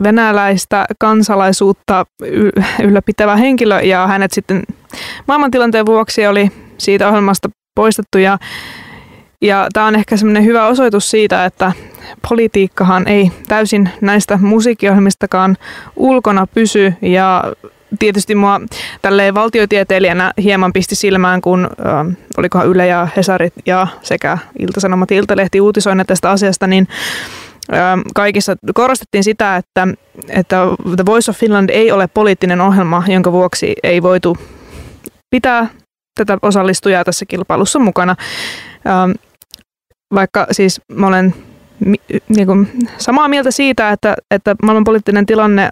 venäläistä 0.02 0.86
kansalaisuutta 0.98 2.04
ylläpitävä 2.82 3.36
henkilö 3.36 3.80
ja 3.80 4.06
hänet 4.06 4.32
sitten 4.32 4.62
maailmantilanteen 5.28 5.86
vuoksi 5.86 6.26
oli 6.26 6.50
siitä 6.78 7.08
ohjelmasta 7.08 7.48
poistettu 7.74 8.18
ja 8.18 8.38
ja 9.40 9.66
tämä 9.72 9.86
on 9.86 9.94
ehkä 9.96 10.16
semmoinen 10.16 10.44
hyvä 10.44 10.66
osoitus 10.66 11.10
siitä, 11.10 11.44
että 11.44 11.72
politiikkahan 12.28 13.08
ei 13.08 13.30
täysin 13.48 13.88
näistä 14.00 14.38
musiikkiohjelmistakaan 14.42 15.56
ulkona 15.96 16.46
pysy 16.46 16.94
ja 17.02 17.44
tietysti 17.98 18.34
mua 18.34 18.60
tälleen 19.02 19.34
valtiotieteilijänä 19.34 20.32
hieman 20.42 20.72
pisti 20.72 20.94
silmään, 20.94 21.40
kun 21.40 21.64
äh, 21.64 22.16
olikohan 22.36 22.66
Yle 22.66 22.86
ja 22.86 23.08
Hesarit 23.16 23.54
ja 23.66 23.86
sekä 24.02 24.38
Ilta-Sanomat 24.58 25.10
Iltalehti 25.10 25.60
uutisoineet 25.60 26.06
tästä 26.06 26.30
asiasta, 26.30 26.66
niin 26.66 26.88
äh, 27.72 27.78
kaikissa 28.14 28.56
korostettiin 28.74 29.24
sitä, 29.24 29.56
että, 29.56 29.88
että 30.28 30.56
The 30.96 31.06
Voice 31.06 31.30
of 31.30 31.36
Finland 31.36 31.70
ei 31.70 31.92
ole 31.92 32.06
poliittinen 32.06 32.60
ohjelma, 32.60 33.02
jonka 33.06 33.32
vuoksi 33.32 33.74
ei 33.82 34.02
voitu 34.02 34.36
pitää 35.30 35.66
tätä 36.14 36.38
osallistujaa 36.42 37.04
tässä 37.04 37.26
kilpailussa 37.26 37.78
mukana. 37.78 38.16
Vaikka 40.14 40.46
siis 40.50 40.80
mä 40.92 41.06
olen 41.06 41.34
niin 42.28 42.46
kuin, 42.46 42.68
samaa 42.98 43.28
mieltä 43.28 43.50
siitä, 43.50 43.90
että, 43.90 44.16
että 44.30 44.56
maailmanpoliittinen 44.62 45.26
tilanne 45.26 45.70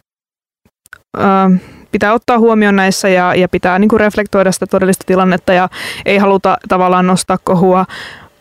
ää, 1.17 1.51
pitää 1.91 2.13
ottaa 2.13 2.39
huomioon 2.39 2.77
näissä 2.77 3.09
ja, 3.09 3.35
ja 3.35 3.49
pitää 3.49 3.79
niin 3.79 3.89
kuin 3.89 4.01
reflektoida 4.01 4.53
sitä 4.53 4.67
todellista 4.67 5.05
tilannetta 5.07 5.53
ja 5.53 5.69
ei 6.07 6.19
haluta 6.19 6.57
tavallaan 6.69 7.07
nostaa 7.07 7.39
kohua 7.45 7.85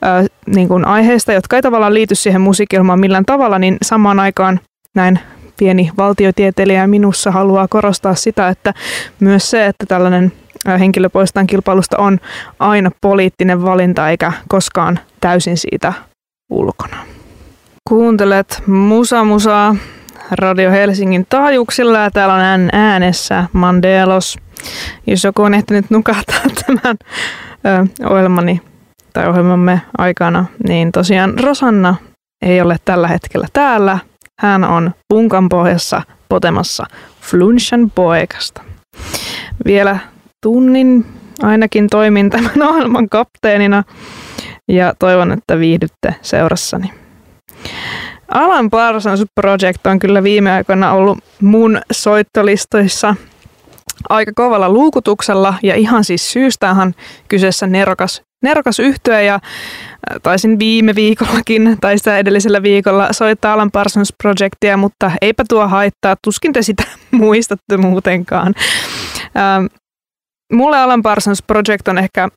ää, 0.02 0.26
niin 0.46 0.68
kuin 0.68 0.86
aiheista, 0.86 1.34
jotka 1.34 1.56
ei 1.56 1.62
tavallaan 1.62 1.94
liity 1.94 2.16
siihen 2.16 2.42
musiikkiohjelmaan 2.42 3.00
millään 3.00 3.26
tavalla, 3.26 3.60
niin 3.60 3.78
samaan 3.82 4.20
aikaan 4.20 4.60
näin 4.96 5.20
pieni 5.58 5.92
valtiotieteilijä 5.98 6.88
minussa 6.88 7.32
haluaa 7.32 7.68
korostaa 7.68 8.16
sitä, 8.16 8.50
että 8.50 8.74
myös 9.20 9.50
se, 9.50 9.66
että 9.66 9.86
tällainen 9.86 10.32
henkilö 10.80 11.10
poistetaan 11.10 11.48
kilpailusta 11.48 11.98
on 11.98 12.20
aina 12.60 12.92
poliittinen 13.02 13.64
valinta 13.64 14.10
eikä 14.10 14.34
koskaan 14.48 15.00
täysin 15.22 15.58
siitä 15.58 15.94
ulkona. 16.50 16.98
Kuuntelet 17.90 18.64
Musa 18.68 19.24
Musaa 19.24 19.76
Radio 20.32 20.72
Helsingin 20.72 21.26
taajuuksilla 21.30 22.00
ja 22.00 22.12
täällä 22.12 22.34
on 22.36 22.70
äänessä 22.72 23.46
Mandelos. 23.54 24.38
Jos 25.08 25.24
joku 25.24 25.42
on 25.42 25.54
ehtinyt 25.54 25.90
nukahtaa 25.90 26.42
tämän 26.66 26.98
ohjelmani 28.10 28.62
tai 29.14 29.28
ohjelmamme 29.28 29.82
aikana, 29.98 30.46
niin 30.68 30.92
tosiaan 30.92 31.40
Rosanna 31.40 31.96
ei 32.42 32.62
ole 32.62 32.78
tällä 32.86 33.08
hetkellä 33.08 33.48
täällä. 33.54 34.00
Hän 34.40 34.64
on 34.64 34.92
punkan 35.10 35.50
pohjassa 35.50 36.02
potemassa 36.30 36.86
Flunshan 37.22 37.92
poikasta. 37.96 38.62
Vielä 39.66 40.00
tunnin 40.44 41.06
ainakin 41.42 41.88
toimin 41.90 42.30
tämän 42.30 42.62
ohjelman 42.70 43.10
kapteenina 43.10 43.84
ja 44.68 44.94
toivon, 45.00 45.32
että 45.32 45.60
viihdytte 45.60 46.16
seurassani. 46.22 46.94
Alan 48.28 48.70
Parsons 48.70 49.24
Project 49.36 49.88
on 49.88 50.00
kyllä 50.00 50.24
viime 50.24 50.52
aikoina 50.52 50.94
ollut 50.94 51.18
mun 51.42 51.82
soittolistoissa 51.92 53.16
aika 54.10 54.32
kovalla 54.36 54.70
luukutuksella 54.70 55.54
ja 55.64 55.76
ihan 55.76 56.04
siis 56.04 56.32
syystähän 56.32 56.94
kyseessä 57.28 57.68
nerokas, 57.68 58.22
nerokas 58.44 58.80
yhtyö 58.80 59.22
ja 59.22 59.36
äh, 59.36 59.42
taisin 60.24 60.60
viime 60.60 60.96
viikollakin 60.96 61.78
tai 61.82 61.98
sitä 61.98 62.18
edellisellä 62.18 62.64
viikolla 62.64 63.14
soittaa 63.14 63.54
Alan 63.54 63.72
Parsons 63.72 64.14
Projectia, 64.24 64.78
mutta 64.78 65.12
eipä 65.22 65.44
tuo 65.50 65.68
haittaa, 65.68 66.16
tuskin 66.24 66.54
te 66.54 66.62
sitä 66.62 66.84
muistatte 67.12 67.78
muutenkaan. 67.78 68.54
Ähm, 69.38 69.66
mulle 70.54 70.78
Alan 70.78 71.04
Parsons 71.04 71.44
Project 71.44 71.88
on 71.88 71.98
ehkä 71.98 72.30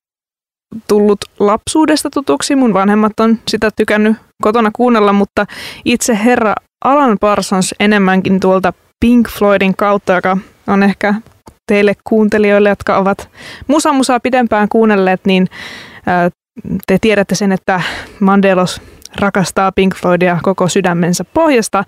tullut 0.88 1.18
lapsuudesta 1.38 2.10
tutuksi. 2.10 2.56
Mun 2.56 2.74
vanhemmat 2.74 3.20
on 3.20 3.38
sitä 3.48 3.70
tykännyt 3.76 4.16
kotona 4.42 4.70
kuunnella, 4.76 5.12
mutta 5.12 5.46
itse 5.84 6.18
herra 6.24 6.54
Alan 6.84 7.18
Parsons 7.20 7.74
enemmänkin 7.80 8.40
tuolta 8.40 8.72
Pink 9.00 9.28
Floydin 9.28 9.76
kautta, 9.76 10.12
joka 10.12 10.36
on 10.66 10.82
ehkä 10.82 11.14
teille 11.66 11.96
kuuntelijoille, 12.04 12.68
jotka 12.68 12.96
ovat 12.96 13.30
musa 13.66 13.92
musaa 13.92 14.20
pidempään 14.20 14.68
kuunnelleet, 14.68 15.20
niin 15.24 15.46
te 16.86 16.98
tiedätte 17.00 17.34
sen, 17.34 17.52
että 17.52 17.80
Mandelos 18.20 18.80
rakastaa 19.20 19.72
Pink 19.72 19.94
Floydia 19.94 20.38
koko 20.42 20.68
sydämensä 20.68 21.24
pohjasta, 21.24 21.84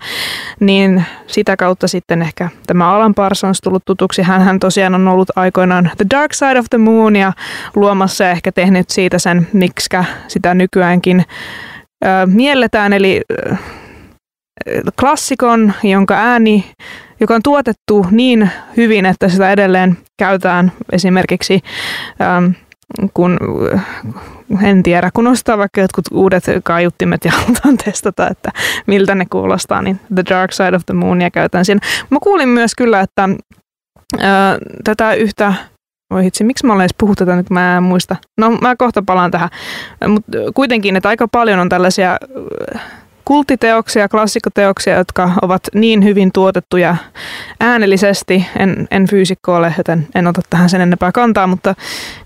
niin 0.59 1.05
sitä 1.27 1.57
kautta 1.57 1.87
sitten 1.87 2.21
ehkä 2.21 2.49
tämä 2.67 2.91
Alan 2.91 3.13
Parsons 3.13 3.61
tullut 3.61 3.85
tutuksi. 3.85 4.21
Hän, 4.21 4.59
tosiaan 4.59 4.95
on 4.95 5.07
ollut 5.07 5.29
aikoinaan 5.35 5.91
The 5.97 6.05
Dark 6.15 6.33
Side 6.33 6.59
of 6.59 6.65
the 6.69 6.77
Moon 6.77 7.15
ja 7.15 7.33
luomassa 7.75 8.23
ja 8.23 8.31
ehkä 8.31 8.51
tehnyt 8.51 8.89
siitä 8.89 9.19
sen, 9.19 9.47
miksikä 9.53 10.05
sitä 10.27 10.53
nykyäänkin 10.53 11.25
ö, 12.05 12.07
mielletään, 12.25 12.93
eli 12.93 13.21
ö, 13.31 13.55
klassikon, 14.99 15.73
jonka 15.83 16.15
ääni, 16.15 16.71
joka 17.19 17.35
on 17.35 17.43
tuotettu 17.43 18.05
niin 18.11 18.49
hyvin, 18.77 19.05
että 19.05 19.29
sitä 19.29 19.51
edelleen 19.51 19.97
käytetään 20.17 20.71
esimerkiksi 20.91 21.59
ö, 22.21 22.51
kun 23.13 23.39
en 24.63 24.83
tiedä, 24.83 25.11
kun 25.13 25.27
ostaa 25.27 25.57
vaikka 25.57 25.81
jotkut 25.81 26.05
uudet 26.11 26.43
kaiuttimet 26.63 27.25
ja 27.25 27.31
halutaan 27.31 27.77
testata, 27.77 28.27
että 28.27 28.51
miltä 28.87 29.15
ne 29.15 29.25
kuulostaa, 29.29 29.81
niin 29.81 29.99
The 30.15 30.23
Dark 30.29 30.51
Side 30.51 30.75
of 30.75 30.85
the 30.85 30.93
Moonia 30.93 31.31
käytän 31.31 31.65
siinä. 31.65 31.81
Mä 32.09 32.17
kuulin 32.23 32.49
myös 32.49 32.75
kyllä, 32.75 32.99
että 32.99 33.29
ää, 34.19 34.57
tätä 34.83 35.13
yhtä 35.13 35.53
voi 36.13 36.23
hitsi, 36.23 36.43
miksi 36.43 36.65
mä 36.65 36.73
olen 36.73 36.81
edes 36.81 36.95
puhuttu 36.97 37.25
tätä 37.25 37.35
nyt, 37.35 37.49
mä 37.49 37.77
en 37.77 37.83
muista. 37.83 38.15
No 38.37 38.51
mä 38.51 38.75
kohta 38.75 39.03
palaan 39.05 39.31
tähän. 39.31 39.49
Mutta 40.07 40.37
kuitenkin, 40.53 40.95
että 40.95 41.09
aika 41.09 41.27
paljon 41.27 41.59
on 41.59 41.69
tällaisia 41.69 42.17
kulttiteoksia, 43.29 44.09
klassikoteoksia, 44.09 44.97
jotka 44.97 45.31
ovat 45.41 45.61
niin 45.73 46.03
hyvin 46.03 46.31
tuotettuja 46.31 46.95
äänellisesti. 47.59 48.45
En, 48.59 48.87
en 48.91 49.05
fyysikko 49.09 49.55
ole, 49.55 49.73
joten 49.77 50.07
en 50.15 50.27
ota 50.27 50.41
tähän 50.49 50.69
sen 50.69 50.81
enempää 50.81 51.11
kantaa, 51.11 51.47
mutta 51.47 51.75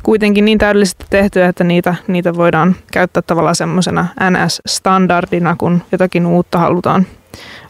kuitenkin 0.03 0.45
niin 0.45 0.57
täydellisesti 0.57 1.05
tehtyä, 1.09 1.47
että 1.47 1.63
niitä, 1.63 1.95
niitä 2.07 2.35
voidaan 2.35 2.75
käyttää 2.91 3.23
tavallaan 3.27 3.55
semmoisena 3.55 4.07
NS-standardina, 4.29 5.55
kun 5.57 5.81
jotakin 5.91 6.25
uutta 6.25 6.57
halutaan, 6.57 7.05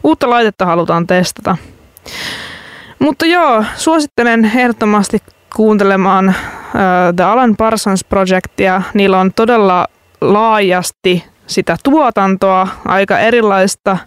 uutta 0.04 0.30
laitetta 0.30 0.66
halutaan 0.66 1.06
testata. 1.06 1.56
Mutta 2.98 3.26
joo, 3.26 3.64
suosittelen 3.76 4.44
ehdottomasti 4.44 5.18
kuuntelemaan 5.56 6.28
uh, 6.28 6.34
The 7.16 7.24
Alan 7.24 7.56
Parsons 7.56 8.04
Projectia. 8.04 8.82
Niillä 8.94 9.20
on 9.20 9.32
todella 9.32 9.86
laajasti 10.20 11.33
sitä 11.46 11.76
tuotantoa, 11.82 12.68
aika 12.84 13.18
erilaista. 13.18 13.98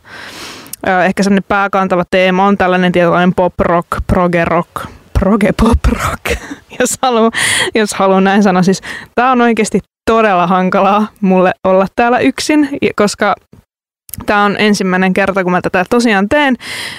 Ehkä 1.06 1.24
sellainen 1.24 1.44
pääkantava 1.48 2.04
teema 2.12 2.46
on 2.46 2.58
tällainen 2.58 2.92
tietynlainen 2.92 3.34
pop 3.34 3.54
rock, 3.60 3.88
proge 4.08 4.46
rock, 4.46 4.72
proge 5.20 5.52
pop 5.62 5.80
rock, 5.86 6.42
jos 6.80 6.98
haluaa 7.02 7.32
jos 7.76 7.94
haluaa 7.94 8.22
näin 8.22 8.44
sanoa. 8.44 8.64
Siis, 8.64 8.82
tämä 9.16 9.32
on 9.32 9.42
oikeasti 9.42 9.80
todella 10.12 10.48
hankalaa 10.48 11.08
mulle 11.22 11.52
olla 11.64 11.88
täällä 11.96 12.20
yksin, 12.20 12.70
koska 12.96 13.36
tämä 14.26 14.44
on 14.44 14.56
ensimmäinen 14.60 15.14
kerta, 15.14 15.44
kun 15.44 15.52
mä 15.52 15.62
tätä 15.62 15.86
tosiaan 15.90 16.30
teen, 16.30 16.56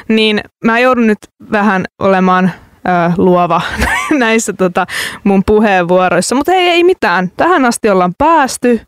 niin 0.09 0.41
mä 0.65 0.79
joudun 0.79 1.07
nyt 1.07 1.19
vähän 1.53 1.85
olemaan 1.99 2.53
ö, 2.89 3.13
luova 3.17 3.61
näissä 4.11 4.53
tota, 4.53 4.87
mun 5.25 5.43
puheenvuoroissa. 5.47 6.35
Mutta 6.35 6.53
ei, 6.53 6.69
ei 6.69 6.85
mitään. 6.85 7.31
Tähän 7.37 7.65
asti 7.65 7.91
ollaan 7.91 8.15
päästy 8.19 8.81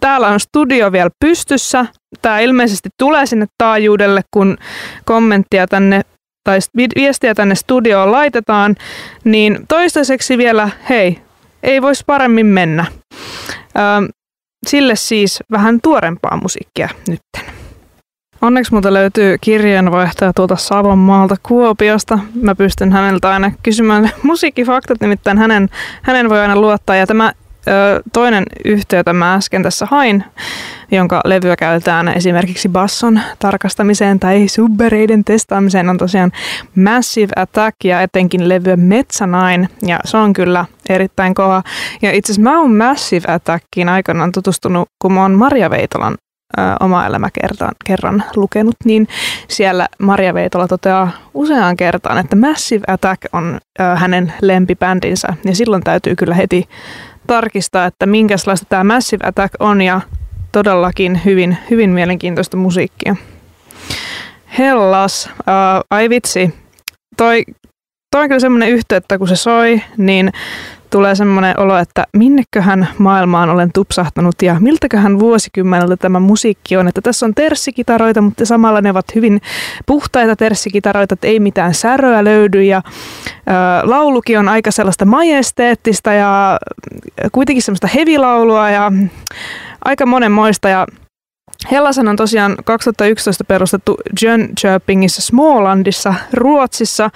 täällä 0.00 0.28
on 0.28 0.40
studio 0.40 0.92
vielä 0.92 1.10
pystyssä. 1.24 1.86
Tämä 2.22 2.38
ilmeisesti 2.38 2.88
tulee 2.98 3.26
sinne 3.26 3.46
taajuudelle, 3.58 4.20
kun 4.30 4.56
kommenttia 5.04 5.66
tänne 5.66 6.00
tai 6.44 6.58
viestiä 6.96 7.34
tänne 7.34 7.54
studioon 7.54 8.12
laitetaan, 8.12 8.76
niin 9.24 9.58
toistaiseksi 9.68 10.38
vielä, 10.38 10.70
hei, 10.88 11.20
ei 11.62 11.82
voisi 11.82 12.04
paremmin 12.06 12.46
mennä. 12.46 12.84
Ö, 13.76 14.12
sille 14.66 14.96
siis 14.96 15.42
vähän 15.50 15.80
tuorempaa 15.82 16.38
musiikkia 16.42 16.88
nytten. 17.08 17.54
Onneksi 18.42 18.72
multa 18.72 18.92
löytyy 18.92 19.36
kirjeenvaihtaja 19.40 20.32
tuolta 20.32 20.56
Savonmaalta 20.56 21.36
Kuopiosta. 21.42 22.18
Mä 22.42 22.54
pystyn 22.54 22.92
häneltä 22.92 23.30
aina 23.30 23.52
kysymään 23.62 24.10
musiikkifaktat, 24.22 25.00
nimittäin 25.00 25.38
hänen, 25.38 25.68
hänen 26.02 26.28
voi 26.28 26.40
aina 26.40 26.56
luottaa. 26.56 26.96
Ja 26.96 27.06
tämä 27.06 27.32
toinen 28.12 28.44
yhtiö, 28.64 28.98
jota 28.98 29.12
mä 29.12 29.34
äsken 29.34 29.62
tässä 29.62 29.86
hain, 29.86 30.24
jonka 30.90 31.20
levyä 31.24 31.56
käytetään 31.56 32.08
esimerkiksi 32.08 32.68
basson 32.68 33.20
tarkastamiseen 33.38 34.20
tai 34.20 34.48
subbereiden 34.48 35.24
testaamiseen, 35.24 35.88
on 35.88 35.98
tosiaan 35.98 36.32
Massive 36.76 37.32
Attack 37.36 37.76
ja 37.84 38.00
etenkin 38.00 38.48
levyä 38.48 38.76
Metsänain. 38.76 39.68
Ja 39.86 39.98
se 40.04 40.16
on 40.16 40.32
kyllä 40.32 40.64
erittäin 40.88 41.34
kova. 41.34 41.62
Ja 42.02 42.12
itse 42.12 42.32
asiassa 42.32 42.50
mä 42.50 42.60
oon 42.60 42.76
Massive 42.76 43.32
Attackiin 43.32 43.88
aikanaan 43.88 44.32
tutustunut, 44.32 44.88
kun 45.02 45.12
mä 45.12 45.22
oon 45.22 45.32
Maria 45.32 45.70
Veitolan 45.70 46.14
oma 46.80 47.06
elämä 47.06 47.28
kerran, 47.40 47.72
kerran 47.84 48.24
lukenut, 48.36 48.76
niin 48.84 49.08
siellä 49.48 49.88
Maria 49.98 50.34
Veitola 50.34 50.68
toteaa 50.68 51.10
useaan 51.34 51.76
kertaan, 51.76 52.18
että 52.18 52.36
Massive 52.36 52.84
Attack 52.86 53.22
on 53.32 53.58
hänen 53.96 54.32
lempibändinsä. 54.42 55.28
Ja 55.44 55.54
silloin 55.54 55.82
täytyy 55.82 56.16
kyllä 56.16 56.34
heti 56.34 56.68
tarkistaa, 57.26 57.86
että 57.86 58.06
minkälaista 58.06 58.66
tämä 58.68 58.84
Massive 58.84 59.26
Attack 59.26 59.54
on 59.60 59.82
ja 59.82 60.00
todellakin 60.52 61.20
hyvin, 61.24 61.58
hyvin 61.70 61.90
mielenkiintoista 61.90 62.56
musiikkia. 62.56 63.16
Hellas, 64.58 65.30
uh, 65.38 65.84
ai 65.90 66.08
vitsi, 66.08 66.54
toi, 67.16 67.44
toi 68.10 68.22
on 68.22 68.28
kyllä 68.28 68.40
semmoinen 68.40 68.68
yhteyttä, 68.68 69.18
kun 69.18 69.28
se 69.28 69.36
soi, 69.36 69.82
niin 69.96 70.32
tulee 70.94 71.14
semmoinen 71.14 71.60
olo, 71.60 71.78
että 71.78 72.06
minneköhän 72.12 72.88
maailmaan 72.98 73.50
olen 73.50 73.70
tupsahtanut 73.74 74.42
ja 74.42 74.56
miltäköhän 74.60 75.18
vuosikymmeneltä 75.18 75.96
tämä 75.96 76.20
musiikki 76.20 76.76
on. 76.76 76.88
Että 76.88 77.00
tässä 77.00 77.26
on 77.26 77.34
terssikitaroita, 77.34 78.20
mutta 78.20 78.46
samalla 78.46 78.80
ne 78.80 78.90
ovat 78.90 79.14
hyvin 79.14 79.40
puhtaita 79.86 80.36
terssikitaroita, 80.36 81.14
että 81.14 81.26
ei 81.26 81.40
mitään 81.40 81.74
säröä 81.74 82.24
löydy 82.24 82.62
ja 82.62 82.82
ää, 83.46 83.82
laulukin 83.84 84.38
on 84.38 84.48
aika 84.48 84.70
sellaista 84.70 85.04
majesteettista 85.04 86.12
ja 86.12 86.58
kuitenkin 87.32 87.62
semmoista 87.62 87.88
hevilaulua 87.94 88.70
ja 88.70 88.92
aika 89.84 90.06
monenmoista 90.06 90.68
ja 90.68 90.86
Hellasen 91.70 92.08
on 92.08 92.16
tosiaan 92.16 92.56
2011 92.64 93.44
perustettu 93.44 93.96
Jönköpingissä 94.22 95.22
Smålandissa 95.22 96.14
Ruotsissa 96.32 97.10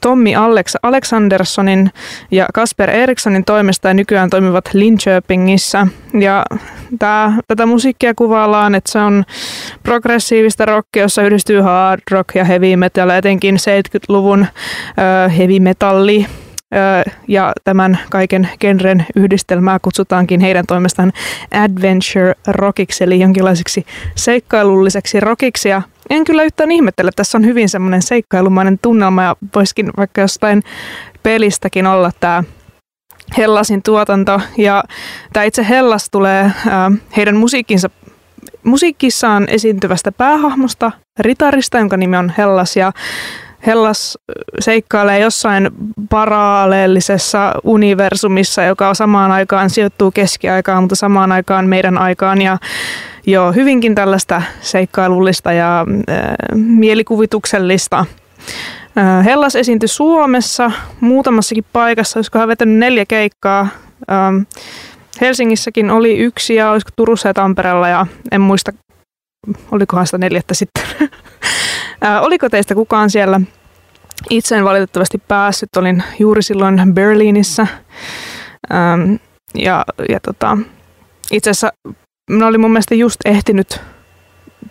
Tommi 0.00 0.36
Alex 0.36 0.74
Alexanderssonin 0.82 1.90
ja 2.30 2.46
Kasper 2.54 2.90
Erikssonin 2.90 3.44
toimesta 3.44 3.88
ja 3.88 3.94
nykyään 3.94 4.30
toimivat 4.30 4.64
Linköpingissä. 4.72 5.86
Ja 6.20 6.44
tää, 6.98 7.32
tätä 7.48 7.66
musiikkia 7.66 8.14
kuvaillaan, 8.14 8.74
että 8.74 8.92
se 8.92 8.98
on 8.98 9.24
progressiivista 9.82 10.64
rockia, 10.64 11.02
jossa 11.02 11.22
yhdistyy 11.22 11.60
hard 11.60 12.00
rock 12.10 12.34
ja 12.34 12.44
heavy 12.44 12.76
metal, 12.76 13.10
etenkin 13.10 13.56
70-luvun 13.56 14.46
heavy 15.38 15.60
metalli 15.60 16.26
ja 17.28 17.52
tämän 17.64 17.98
kaiken 18.10 18.48
genren 18.60 19.06
yhdistelmää 19.16 19.78
kutsutaankin 19.82 20.40
heidän 20.40 20.66
toimestaan 20.66 21.12
adventure 21.50 22.34
rockiksi, 22.46 23.04
eli 23.04 23.20
jonkinlaiseksi 23.20 23.86
seikkailulliseksi 24.14 25.20
rockiksi. 25.20 25.68
Ja 25.68 25.82
en 26.10 26.24
kyllä 26.24 26.42
yhtään 26.42 26.70
ihmettele, 26.70 27.10
tässä 27.16 27.38
on 27.38 27.44
hyvin 27.44 27.68
semmoinen 27.68 28.02
seikkailumainen 28.02 28.78
tunnelma 28.82 29.22
ja 29.22 29.36
voisikin 29.54 29.90
vaikka 29.96 30.20
jostain 30.20 30.62
pelistäkin 31.22 31.86
olla 31.86 32.10
tämä 32.20 32.44
Hellasin 33.36 33.82
tuotanto. 33.82 34.40
Ja 34.58 34.84
tämä 35.32 35.44
itse 35.44 35.68
Hellas 35.68 36.08
tulee 36.10 36.50
heidän 37.16 37.36
musiikkinsa 37.36 37.90
musiikissaan 38.64 39.48
esiintyvästä 39.48 40.12
päähahmosta, 40.12 40.92
ritarista, 41.18 41.78
jonka 41.78 41.96
nimi 41.96 42.16
on 42.16 42.32
Hellas. 42.38 42.76
Ja 42.76 42.92
Hellas 43.66 44.18
seikkailee 44.60 45.18
jossain 45.18 45.70
paralleellisessa 46.10 47.54
universumissa, 47.64 48.62
joka 48.62 48.94
samaan 48.94 49.30
aikaan 49.30 49.70
sijoittuu 49.70 50.10
keskiaikaan, 50.10 50.82
mutta 50.82 50.96
samaan 50.96 51.32
aikaan 51.32 51.66
meidän 51.66 51.98
aikaan. 51.98 52.42
Ja 52.42 52.58
jo 53.26 53.52
hyvinkin 53.52 53.94
tällaista 53.94 54.42
seikkailullista 54.60 55.52
ja 55.52 55.80
äh, 55.80 56.26
mielikuvituksellista. 56.54 58.06
Äh, 58.98 59.24
Hellas 59.24 59.56
esiintyi 59.56 59.88
Suomessa 59.88 60.70
muutamassakin 61.00 61.64
paikassa, 61.72 62.18
olisiko 62.18 62.38
hän 62.38 62.48
vetänyt 62.48 62.78
neljä 62.78 63.06
keikkaa. 63.06 63.68
Helsingissäkin 65.20 65.90
oli 65.90 66.18
yksi 66.18 66.54
ja 66.54 66.70
olisiko 66.70 66.90
Turussa 66.96 67.28
ja 67.28 67.34
Tampereella 67.34 67.88
ja 67.88 68.06
en 68.32 68.40
muista, 68.40 68.72
olikohan 69.72 70.06
sitä 70.06 70.18
neljättä 70.18 70.54
sitten. 70.54 70.84
Äh, 72.04 72.22
oliko 72.22 72.48
teistä 72.48 72.74
kukaan 72.74 73.10
siellä? 73.10 73.40
Itse 74.30 74.56
en 74.56 74.64
valitettavasti 74.64 75.18
päässyt, 75.28 75.76
olin 75.76 76.02
juuri 76.18 76.42
silloin 76.42 76.94
Berliinissä. 76.94 77.66
Ähm, 78.72 79.14
ja 79.54 79.84
ja 80.08 80.20
tota, 80.20 80.58
itse 81.32 81.50
asiassa 81.50 81.72
mä 82.30 82.46
olin 82.46 82.60
mun 82.60 82.70
mielestä 82.70 82.94
just 82.94 83.16
ehtinyt 83.24 83.80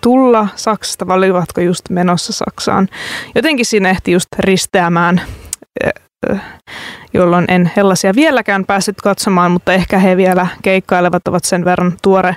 tulla 0.02 0.48
Saksasta, 0.56 1.08
vai 1.08 1.18
olivatko 1.18 1.62
just 1.62 1.90
menossa 1.90 2.34
Saksaan. 2.34 2.88
Jotenkin 3.36 3.66
siinä 3.66 3.90
ehti 3.90 4.12
just 4.12 4.28
risteämään, 4.40 5.22
jolloin 7.14 7.46
en 7.48 7.72
Hellasia 7.76 8.16
vieläkään 8.16 8.66
päässyt 8.66 9.02
katsomaan, 9.02 9.52
mutta 9.52 9.74
ehkä 9.74 10.00
he 10.00 10.18
vielä 10.18 10.48
keikkailevat, 10.62 11.28
ovat 11.28 11.44
sen 11.44 11.66
verran 11.66 11.98
tuore, 12.02 12.36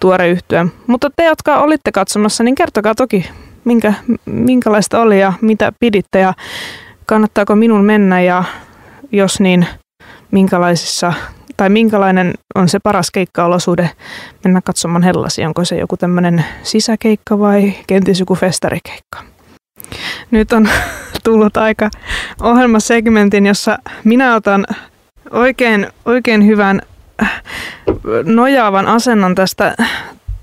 tuore 0.00 0.28
yhtyä. 0.28 0.66
Mutta 0.86 1.10
te, 1.16 1.24
jotka 1.24 1.58
olitte 1.58 1.92
katsomassa, 1.92 2.44
niin 2.44 2.54
kertokaa 2.54 2.94
toki, 2.94 3.30
minkä, 3.64 3.94
minkälaista 4.26 5.00
oli 5.00 5.20
ja 5.20 5.32
mitä 5.40 5.72
piditte 5.80 6.18
ja 6.18 6.34
kannattaako 7.06 7.56
minun 7.56 7.84
mennä 7.84 8.20
ja 8.20 8.44
jos 9.12 9.40
niin, 9.40 9.66
minkälaisissa 10.30 11.12
tai 11.56 11.68
minkälainen 11.70 12.34
on 12.54 12.68
se 12.68 12.78
paras 12.78 13.10
keikkaolosuhde 13.10 13.90
mennä 14.44 14.60
katsomaan 14.64 15.02
Hellasi? 15.02 15.44
Onko 15.44 15.64
se 15.64 15.78
joku 15.78 15.96
tämmöinen 15.96 16.44
sisäkeikka 16.62 17.38
vai 17.38 17.72
kenties 17.86 18.20
joku 18.20 18.34
festarikeikka? 18.34 19.22
Nyt 20.30 20.52
on 20.52 20.68
tullut 21.24 21.56
aika 21.56 21.90
ohjelmasegmentin, 22.42 23.46
jossa 23.46 23.78
minä 24.04 24.34
otan 24.34 24.66
oikein, 25.30 25.86
oikein 26.04 26.46
hyvän 26.46 26.82
nojaavan 28.24 28.86
asennon 28.86 29.34
tästä 29.34 29.76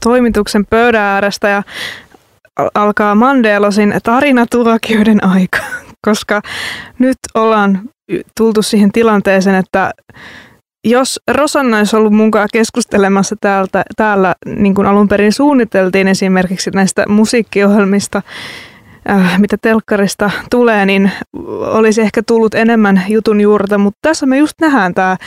toimituksen 0.03 0.65
pöydän 0.65 1.01
äärestä 1.01 1.47
ja 1.47 1.63
alkaa 2.73 3.15
Mandelosin 3.15 3.93
tarinatuokioiden 4.03 5.23
aika, 5.23 5.59
koska 6.07 6.41
nyt 6.99 7.17
ollaan 7.33 7.81
tultu 8.37 8.61
siihen 8.61 8.91
tilanteeseen, 8.91 9.55
että 9.55 9.93
jos 10.85 11.19
Rosanna 11.31 11.77
olisi 11.77 11.95
ollut 11.95 12.13
mukaan 12.13 12.49
keskustelemassa 12.53 13.35
täältä, 13.41 13.83
täällä, 13.95 14.35
niin 14.45 14.75
kuin 14.75 14.87
alun 14.87 15.07
perin 15.07 15.33
suunniteltiin 15.33 16.07
esimerkiksi 16.07 16.71
näistä 16.71 17.05
musiikkiohjelmista, 17.07 18.21
äh, 19.09 19.39
mitä 19.39 19.57
telkkarista 19.61 20.31
tulee, 20.51 20.85
niin 20.85 21.11
olisi 21.61 22.01
ehkä 22.01 22.21
tullut 22.27 22.55
enemmän 22.55 23.03
jutun 23.07 23.41
juurta, 23.41 23.77
mutta 23.77 23.99
tässä 24.01 24.25
me 24.25 24.37
just 24.37 24.53
nähdään 24.61 24.93
tämä, 24.93 25.17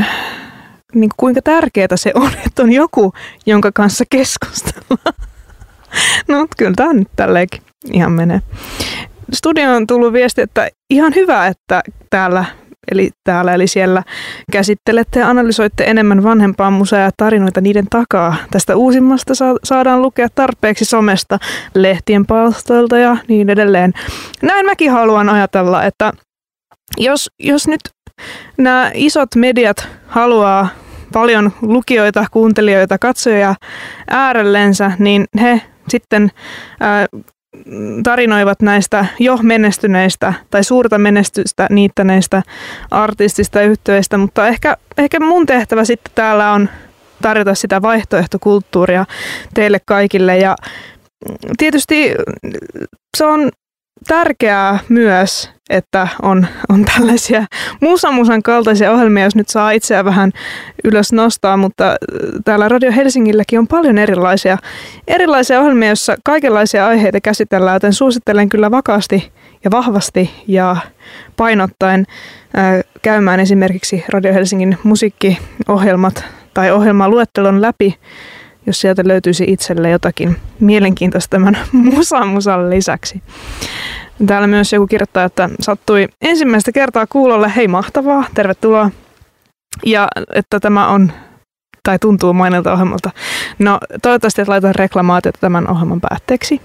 äh, 0.00 0.08
niin 0.94 1.10
kuinka 1.16 1.42
tärkeää 1.42 1.88
se 1.94 2.12
on, 2.14 2.30
että 2.46 2.62
on 2.62 2.72
joku, 2.72 3.12
jonka 3.46 3.70
kanssa 3.74 4.04
keskustellaan. 4.10 5.29
No, 6.28 6.46
kyllä 6.56 6.72
tämä 6.76 6.92
nyt 6.92 7.08
tälleenkin 7.16 7.62
ihan 7.92 8.12
menee. 8.12 8.40
Studioon 9.32 9.76
on 9.76 9.86
tullut 9.86 10.12
viesti, 10.12 10.40
että 10.40 10.68
ihan 10.90 11.14
hyvä, 11.14 11.46
että 11.46 11.82
täällä 12.10 12.44
eli 12.90 13.10
täällä 13.24 13.54
eli 13.54 13.66
siellä 13.66 14.02
käsittelette 14.52 15.20
ja 15.20 15.28
analysoitte 15.28 15.84
enemmän 15.84 16.22
vanhempaa 16.22 16.70
museaa 16.70 17.02
ja 17.02 17.10
tarinoita 17.16 17.60
niiden 17.60 17.86
takaa. 17.90 18.36
Tästä 18.50 18.76
uusimmasta 18.76 19.34
saadaan 19.64 20.02
lukea 20.02 20.28
tarpeeksi 20.34 20.84
somesta, 20.84 21.38
lehtien 21.74 22.26
palstoilta 22.26 22.98
ja 22.98 23.16
niin 23.28 23.50
edelleen. 23.50 23.92
Näin 24.42 24.66
mäkin 24.66 24.90
haluan 24.90 25.28
ajatella, 25.28 25.84
että 25.84 26.12
jos, 26.98 27.30
jos 27.38 27.68
nyt 27.68 27.80
nämä 28.56 28.90
isot 28.94 29.34
mediat 29.36 29.88
haluaa 30.06 30.68
paljon 31.12 31.52
lukijoita, 31.62 32.26
kuuntelijoita, 32.30 32.98
katsojia 32.98 33.54
äärellensä, 34.10 34.92
niin 34.98 35.24
he 35.40 35.62
sitten 35.90 36.30
tarinoivat 38.02 38.62
näistä 38.62 39.06
jo 39.18 39.38
menestyneistä 39.42 40.34
tai 40.50 40.64
suurta 40.64 40.98
menestystä 40.98 41.66
niittäneistä 41.70 42.42
artistista 42.90 43.62
yhteistä, 43.62 44.18
mutta 44.18 44.48
ehkä, 44.48 44.76
ehkä 44.98 45.20
mun 45.20 45.46
tehtävä 45.46 45.84
sitten 45.84 46.12
täällä 46.14 46.52
on 46.52 46.68
tarjota 47.22 47.54
sitä 47.54 47.82
vaihtoehtokulttuuria 47.82 49.04
teille 49.54 49.78
kaikille. 49.86 50.38
Ja 50.38 50.56
tietysti 51.58 52.14
se 53.16 53.24
on 53.24 53.50
tärkeää 54.06 54.78
myös, 54.88 55.50
että 55.70 56.08
on, 56.22 56.46
on 56.68 56.84
tällaisia 56.84 57.44
musamusan 57.80 58.42
kaltaisia 58.42 58.92
ohjelmia, 58.92 59.24
jos 59.24 59.36
nyt 59.36 59.48
saa 59.48 59.70
itseä 59.70 60.04
vähän 60.04 60.32
ylös 60.84 61.12
nostaa, 61.12 61.56
mutta 61.56 61.90
äh, 61.90 61.96
täällä 62.44 62.68
Radio 62.68 62.92
Helsingilläkin 62.92 63.58
on 63.58 63.68
paljon 63.68 63.98
erilaisia, 63.98 64.58
erilaisia 65.08 65.60
ohjelmia, 65.60 65.88
joissa 65.88 66.16
kaikenlaisia 66.24 66.86
aiheita 66.86 67.20
käsitellään, 67.20 67.76
joten 67.76 67.92
suosittelen 67.92 68.48
kyllä 68.48 68.70
vakaasti 68.70 69.32
ja 69.64 69.70
vahvasti 69.70 70.30
ja 70.46 70.76
painottaen 71.36 72.06
äh, 72.58 72.80
käymään 73.02 73.40
esimerkiksi 73.40 74.04
Radio 74.08 74.32
Helsingin 74.34 74.78
musiikkiohjelmat 74.82 76.24
tai 76.54 76.70
ohjelmaluettelon 76.70 77.62
läpi, 77.62 77.98
jos 78.66 78.80
sieltä 78.80 79.02
löytyisi 79.04 79.44
itselle 79.48 79.90
jotakin 79.90 80.36
mielenkiintoista 80.60 81.30
tämän 81.30 81.58
musan 82.32 82.70
lisäksi. 82.70 83.22
Täällä 84.26 84.46
myös 84.46 84.72
joku 84.72 84.86
kirjoittaa, 84.86 85.24
että 85.24 85.48
sattui 85.60 86.08
ensimmäistä 86.20 86.72
kertaa 86.72 87.06
kuulolle, 87.06 87.52
hei 87.56 87.68
mahtavaa, 87.68 88.24
tervetuloa. 88.34 88.90
Ja 89.86 90.08
että 90.34 90.60
tämä 90.60 90.88
on, 90.88 91.12
tai 91.82 91.98
tuntuu 91.98 92.32
mainilta 92.32 92.72
ohjelmalta. 92.72 93.10
No 93.58 93.78
toivottavasti 94.02 94.42
et 94.42 94.48
laita 94.48 94.72
reklamaatiota 94.72 95.38
tämän 95.40 95.70
ohjelman 95.70 96.00
päätteeksi. 96.00 96.60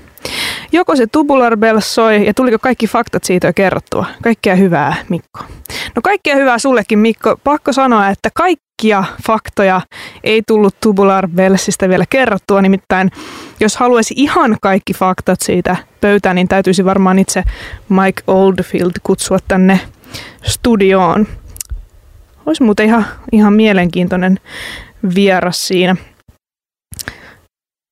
Joko 0.71 0.95
se 0.95 1.07
Tubular 1.07 1.57
Bells 1.57 1.95
soi 1.95 2.25
ja 2.25 2.33
tuliko 2.33 2.59
kaikki 2.59 2.87
faktat 2.87 3.23
siitä 3.23 3.47
jo 3.47 3.53
kerrottua? 3.53 4.05
Kaikkea 4.23 4.55
hyvää, 4.55 4.95
Mikko. 5.09 5.39
No 5.95 6.01
kaikkea 6.03 6.35
hyvää 6.35 6.59
sullekin, 6.59 6.99
Mikko. 6.99 7.37
Pakko 7.43 7.73
sanoa, 7.73 8.09
että 8.09 8.29
kaikkia 8.33 9.03
faktoja 9.27 9.81
ei 10.23 10.41
tullut 10.47 10.75
Tubular 10.81 11.27
Bellsistä 11.27 11.89
vielä 11.89 12.05
kerrottua. 12.09 12.61
Nimittäin, 12.61 13.11
jos 13.59 13.77
haluaisi 13.77 14.13
ihan 14.17 14.57
kaikki 14.61 14.93
faktat 14.93 15.41
siitä 15.41 15.75
pöytään, 16.01 16.35
niin 16.35 16.47
täytyisi 16.47 16.85
varmaan 16.85 17.19
itse 17.19 17.43
Mike 17.89 18.23
Oldfield 18.27 18.91
kutsua 19.03 19.39
tänne 19.47 19.79
studioon. 20.43 21.27
Olisi 22.45 22.63
muuten 22.63 22.85
ihan, 22.85 23.05
ihan 23.31 23.53
mielenkiintoinen 23.53 24.39
vieras 25.15 25.67
siinä. 25.67 25.95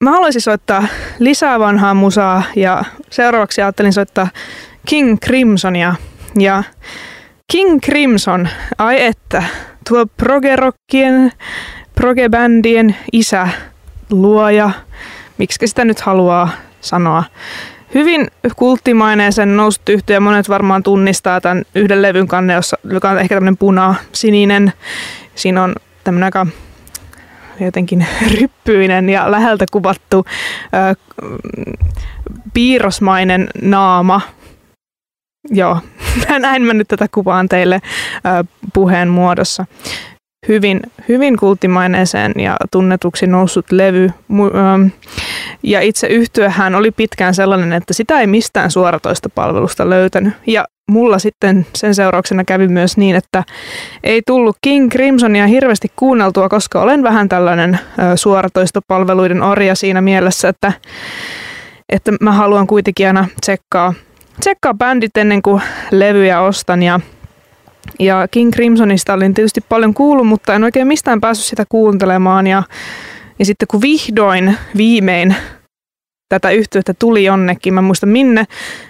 Mä 0.03 0.11
haluaisin 0.11 0.41
soittaa 0.41 0.83
lisää 1.19 1.59
vanhaa 1.59 1.93
musaa 1.93 2.43
ja 2.55 2.83
seuraavaksi 3.09 3.61
ajattelin 3.61 3.93
soittaa 3.93 4.27
King 4.85 5.17
Crimsonia. 5.25 5.95
Ja 6.39 6.63
King 7.51 7.79
Crimson, 7.79 8.47
ai 8.77 9.03
että, 9.03 9.43
tuo 9.89 10.05
progerokkien, 10.05 11.31
progebändien 11.95 12.95
isä, 13.11 13.47
luoja, 14.09 14.71
miksi 15.37 15.67
sitä 15.67 15.85
nyt 15.85 15.99
haluaa 15.99 16.49
sanoa. 16.81 17.23
Hyvin 17.93 18.27
kulttimainen 18.55 19.33
sen 19.33 19.57
noussut 19.57 19.89
yhtiö. 19.89 20.19
Monet 20.19 20.49
varmaan 20.49 20.83
tunnistaa 20.83 21.41
tämän 21.41 21.63
yhden 21.75 22.01
levyn 22.01 22.27
kanne, 22.27 22.53
joka 22.93 23.09
on 23.09 23.19
ehkä 23.19 23.35
tämmöinen 23.35 23.57
puna-sininen. 23.57 24.73
Siinä 25.35 25.63
on 25.63 25.75
tämmöinen 26.03 26.27
aika 26.27 26.47
jotenkin 27.59 28.07
ryppyinen 28.39 29.09
ja 29.09 29.31
läheltä 29.31 29.65
kuvattu 29.71 30.25
ö, 30.73 30.95
piirrosmainen 32.53 33.47
naama. 33.61 34.21
Joo, 35.49 35.79
näin 36.39 36.61
mä 36.61 36.73
nyt 36.73 36.87
tätä 36.87 37.07
kuvaan 37.11 37.49
teille 37.49 37.81
ö, 38.15 38.43
puheen 38.73 39.07
muodossa. 39.07 39.65
Hyvin, 40.47 40.79
hyvin 41.09 41.37
kulttimaineeseen 41.37 42.33
ja 42.37 42.57
tunnetuksi 42.71 43.27
noussut 43.27 43.71
levy. 43.71 44.11
Ja 45.63 45.81
itse 45.81 46.07
yhtyöhän 46.07 46.75
oli 46.75 46.91
pitkään 46.91 47.33
sellainen, 47.33 47.73
että 47.73 47.93
sitä 47.93 48.19
ei 48.19 48.27
mistään 48.27 48.71
suoratoista 48.71 49.29
palvelusta 49.29 49.89
löytänyt. 49.89 50.33
Ja 50.47 50.65
mulla 50.91 51.19
sitten 51.19 51.65
sen 51.75 51.95
seurauksena 51.95 52.43
kävi 52.43 52.67
myös 52.67 52.97
niin, 52.97 53.15
että 53.15 53.43
ei 54.03 54.21
tullut 54.27 54.57
King 54.61 54.91
Crimsonia 54.91 55.47
hirveästi 55.47 55.91
kuunneltua, 55.95 56.49
koska 56.49 56.81
olen 56.81 57.03
vähän 57.03 57.29
tällainen 57.29 57.79
suoratoistopalveluiden 58.15 59.41
orja 59.41 59.75
siinä 59.75 60.01
mielessä, 60.01 60.49
että, 60.49 60.71
että 61.89 62.11
mä 62.21 62.31
haluan 62.31 62.67
kuitenkin 62.67 63.07
aina 63.07 63.27
tsekkaa, 63.41 63.93
tsekkaa 64.39 64.73
bändit 64.73 65.17
ennen 65.17 65.41
kuin 65.41 65.61
levyjä 65.91 66.41
ostan 66.41 66.83
ja 66.83 66.99
ja 67.99 68.27
King 68.31 68.51
Crimsonista 68.51 69.13
olin 69.13 69.33
tietysti 69.33 69.61
paljon 69.69 69.93
kuullut, 69.93 70.27
mutta 70.27 70.53
en 70.53 70.63
oikein 70.63 70.87
mistään 70.87 71.21
päässyt 71.21 71.45
sitä 71.45 71.63
kuuntelemaan. 71.69 72.47
Ja, 72.47 72.63
ja 73.39 73.45
sitten 73.45 73.67
kun 73.67 73.81
vihdoin, 73.81 74.57
viimein 74.77 75.35
tätä 76.29 76.51
yhtiötä 76.51 76.93
tuli 76.93 77.23
jonnekin, 77.23 77.73
mä 77.73 77.81
muistan 77.81 78.09
minne, 78.09 78.45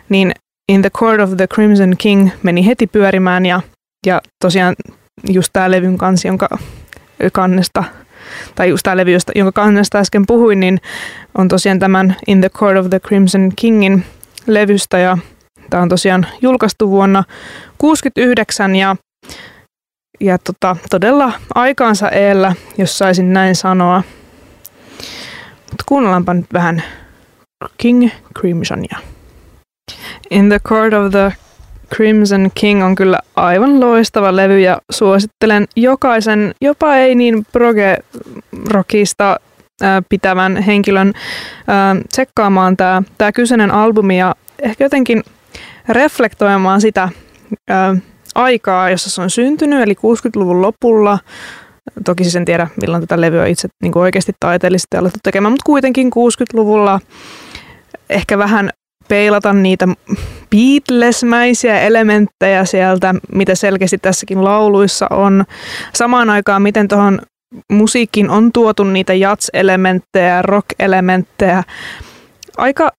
niin 0.10 0.32
In 0.72 0.82
the 0.82 0.90
Court 0.90 1.22
of 1.22 1.38
the 1.38 1.48
Crimson 1.48 1.94
King 1.98 2.30
meni 2.44 2.66
heti 2.66 2.88
pyörimään 2.88 3.46
ja, 3.46 3.62
ja 4.06 4.22
tosiaan 4.44 4.76
just 5.30 5.50
tämä 5.54 5.72
levyn 5.72 5.98
kansi, 5.98 6.28
jonka 6.28 6.50
kannesta, 7.34 7.84
tai 8.56 8.70
just 8.70 8.84
tämä 8.84 8.98
levy, 8.98 9.12
jonka 9.36 9.52
kannesta 9.52 9.98
äsken 9.98 10.26
puhuin, 10.28 10.60
niin 10.60 10.82
on 11.38 11.48
tosiaan 11.48 11.80
tämän 11.80 12.16
In 12.28 12.42
the 12.42 12.50
Court 12.50 12.78
of 12.78 12.90
the 12.90 13.00
Crimson 13.00 13.52
Kingin 13.56 14.06
levystä 14.48 14.98
ja 14.98 15.18
tämä 15.70 15.84
on 15.84 15.90
tosiaan 15.90 16.28
julkaistu 16.42 16.90
vuonna 16.90 17.24
1969 17.24 18.76
ja, 18.76 18.96
ja 20.20 20.38
tota, 20.38 20.76
todella 20.90 21.34
aikaansa 21.56 22.10
eellä, 22.10 22.56
jos 22.78 22.98
saisin 22.98 23.34
näin 23.34 23.56
sanoa. 23.56 24.04
Mutta 25.58 25.84
kuunnellaanpa 25.86 26.34
nyt 26.34 26.54
vähän 26.54 26.84
King 27.78 28.10
Crimsonia. 28.40 29.00
In 30.30 30.50
the 30.50 30.60
Court 30.60 30.94
of 30.94 31.12
the 31.12 31.34
Crimson 31.96 32.52
King 32.56 32.84
on 32.84 32.96
kyllä 32.96 33.20
aivan 33.36 33.80
loistava 33.80 34.36
levy 34.36 34.60
ja 34.60 34.78
suosittelen 34.92 35.68
jokaisen, 35.76 36.56
jopa 36.62 36.96
ei 36.96 37.16
niin 37.16 37.46
proge-rockista 37.52 39.40
pitävän 40.10 40.58
henkilön 40.58 41.14
tsekkaamaan 42.10 42.78
tämä 42.78 43.04
tää 43.18 43.32
kyseinen 43.32 43.72
albumi 43.72 44.20
ja 44.20 44.36
ehkä 44.62 44.84
jotenkin 44.84 45.24
reflektoimaan 45.90 46.82
sitä 46.82 47.10
ää, 47.70 47.96
aikaa, 48.36 48.90
jossa 48.90 49.10
se 49.10 49.22
on 49.22 49.30
syntynyt, 49.30 49.82
eli 49.82 49.94
60-luvun 49.94 50.62
lopulla. 50.62 51.20
Toki 52.06 52.24
siis 52.24 52.36
en 52.36 52.46
tiedä, 52.46 52.68
milloin 52.82 53.02
tätä 53.02 53.22
levyä 53.22 53.46
itse 53.46 53.68
niin 53.82 53.98
oikeasti 53.98 54.32
taiteellisesti 54.40 54.98
alettu 54.98 55.20
tekemään, 55.24 55.52
mutta 55.52 55.66
kuitenkin 55.66 56.08
60-luvulla 56.08 57.00
ehkä 58.10 58.38
vähän 58.38 58.70
peilata 59.08 59.54
niitä 59.54 59.88
Beatles-mäisiä 60.56 61.80
elementtejä 61.80 62.66
sieltä, 62.66 63.16
mitä 63.34 63.56
selkeästi 63.56 63.98
tässäkin 63.98 64.44
lauluissa 64.44 65.08
on. 65.10 65.44
Samaan 65.94 66.30
aikaan, 66.30 66.62
miten 66.62 66.88
tuohon 66.88 67.22
musiikkiin 67.72 68.30
on 68.30 68.52
tuotu 68.52 68.84
niitä 68.84 69.14
jats-elementtejä, 69.14 70.42
rock-elementtejä. 70.42 71.64
Aika, 72.58 72.92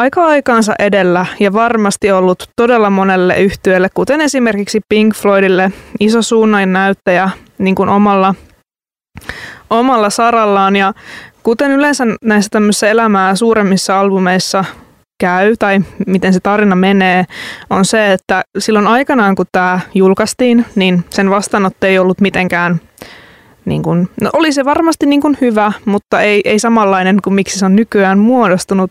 aika 0.00 0.26
aikaansa 0.26 0.74
edellä 0.78 1.26
ja 1.40 1.52
varmasti 1.52 2.12
ollut 2.12 2.48
todella 2.56 2.90
monelle 2.90 3.40
yhtiölle, 3.40 3.88
kuten 3.94 4.20
esimerkiksi 4.20 4.80
Pink 4.88 5.14
Floydille, 5.14 5.72
iso 6.00 6.22
suunnan 6.22 6.72
näyttäjä 6.72 7.30
niin 7.58 7.74
kuin 7.74 7.88
omalla, 7.88 8.34
omalla 9.70 10.10
sarallaan. 10.10 10.76
Ja 10.76 10.92
kuten 11.42 11.70
yleensä 11.70 12.04
näissä 12.24 12.48
tämmöisissä 12.52 12.88
elämää 12.90 13.34
suuremmissa 13.34 14.00
albumeissa 14.00 14.64
käy 15.22 15.56
tai 15.58 15.80
miten 16.06 16.32
se 16.32 16.40
tarina 16.40 16.76
menee, 16.76 17.24
on 17.70 17.84
se, 17.84 18.12
että 18.12 18.42
silloin 18.58 18.86
aikanaan 18.86 19.34
kun 19.34 19.46
tämä 19.52 19.80
julkaistiin, 19.94 20.64
niin 20.74 21.04
sen 21.10 21.30
vastaanotto 21.30 21.86
ei 21.86 21.98
ollut 21.98 22.20
mitenkään 22.20 22.80
niin 23.64 23.82
kuin, 23.82 24.08
no 24.20 24.30
oli 24.32 24.52
se 24.52 24.64
varmasti 24.64 25.06
niin 25.06 25.20
kuin 25.20 25.38
hyvä, 25.40 25.72
mutta 25.84 26.20
ei, 26.20 26.40
ei 26.44 26.58
samanlainen 26.58 27.18
kuin 27.24 27.34
miksi 27.34 27.58
se 27.58 27.64
on 27.64 27.76
nykyään 27.76 28.18
muodostunut. 28.18 28.90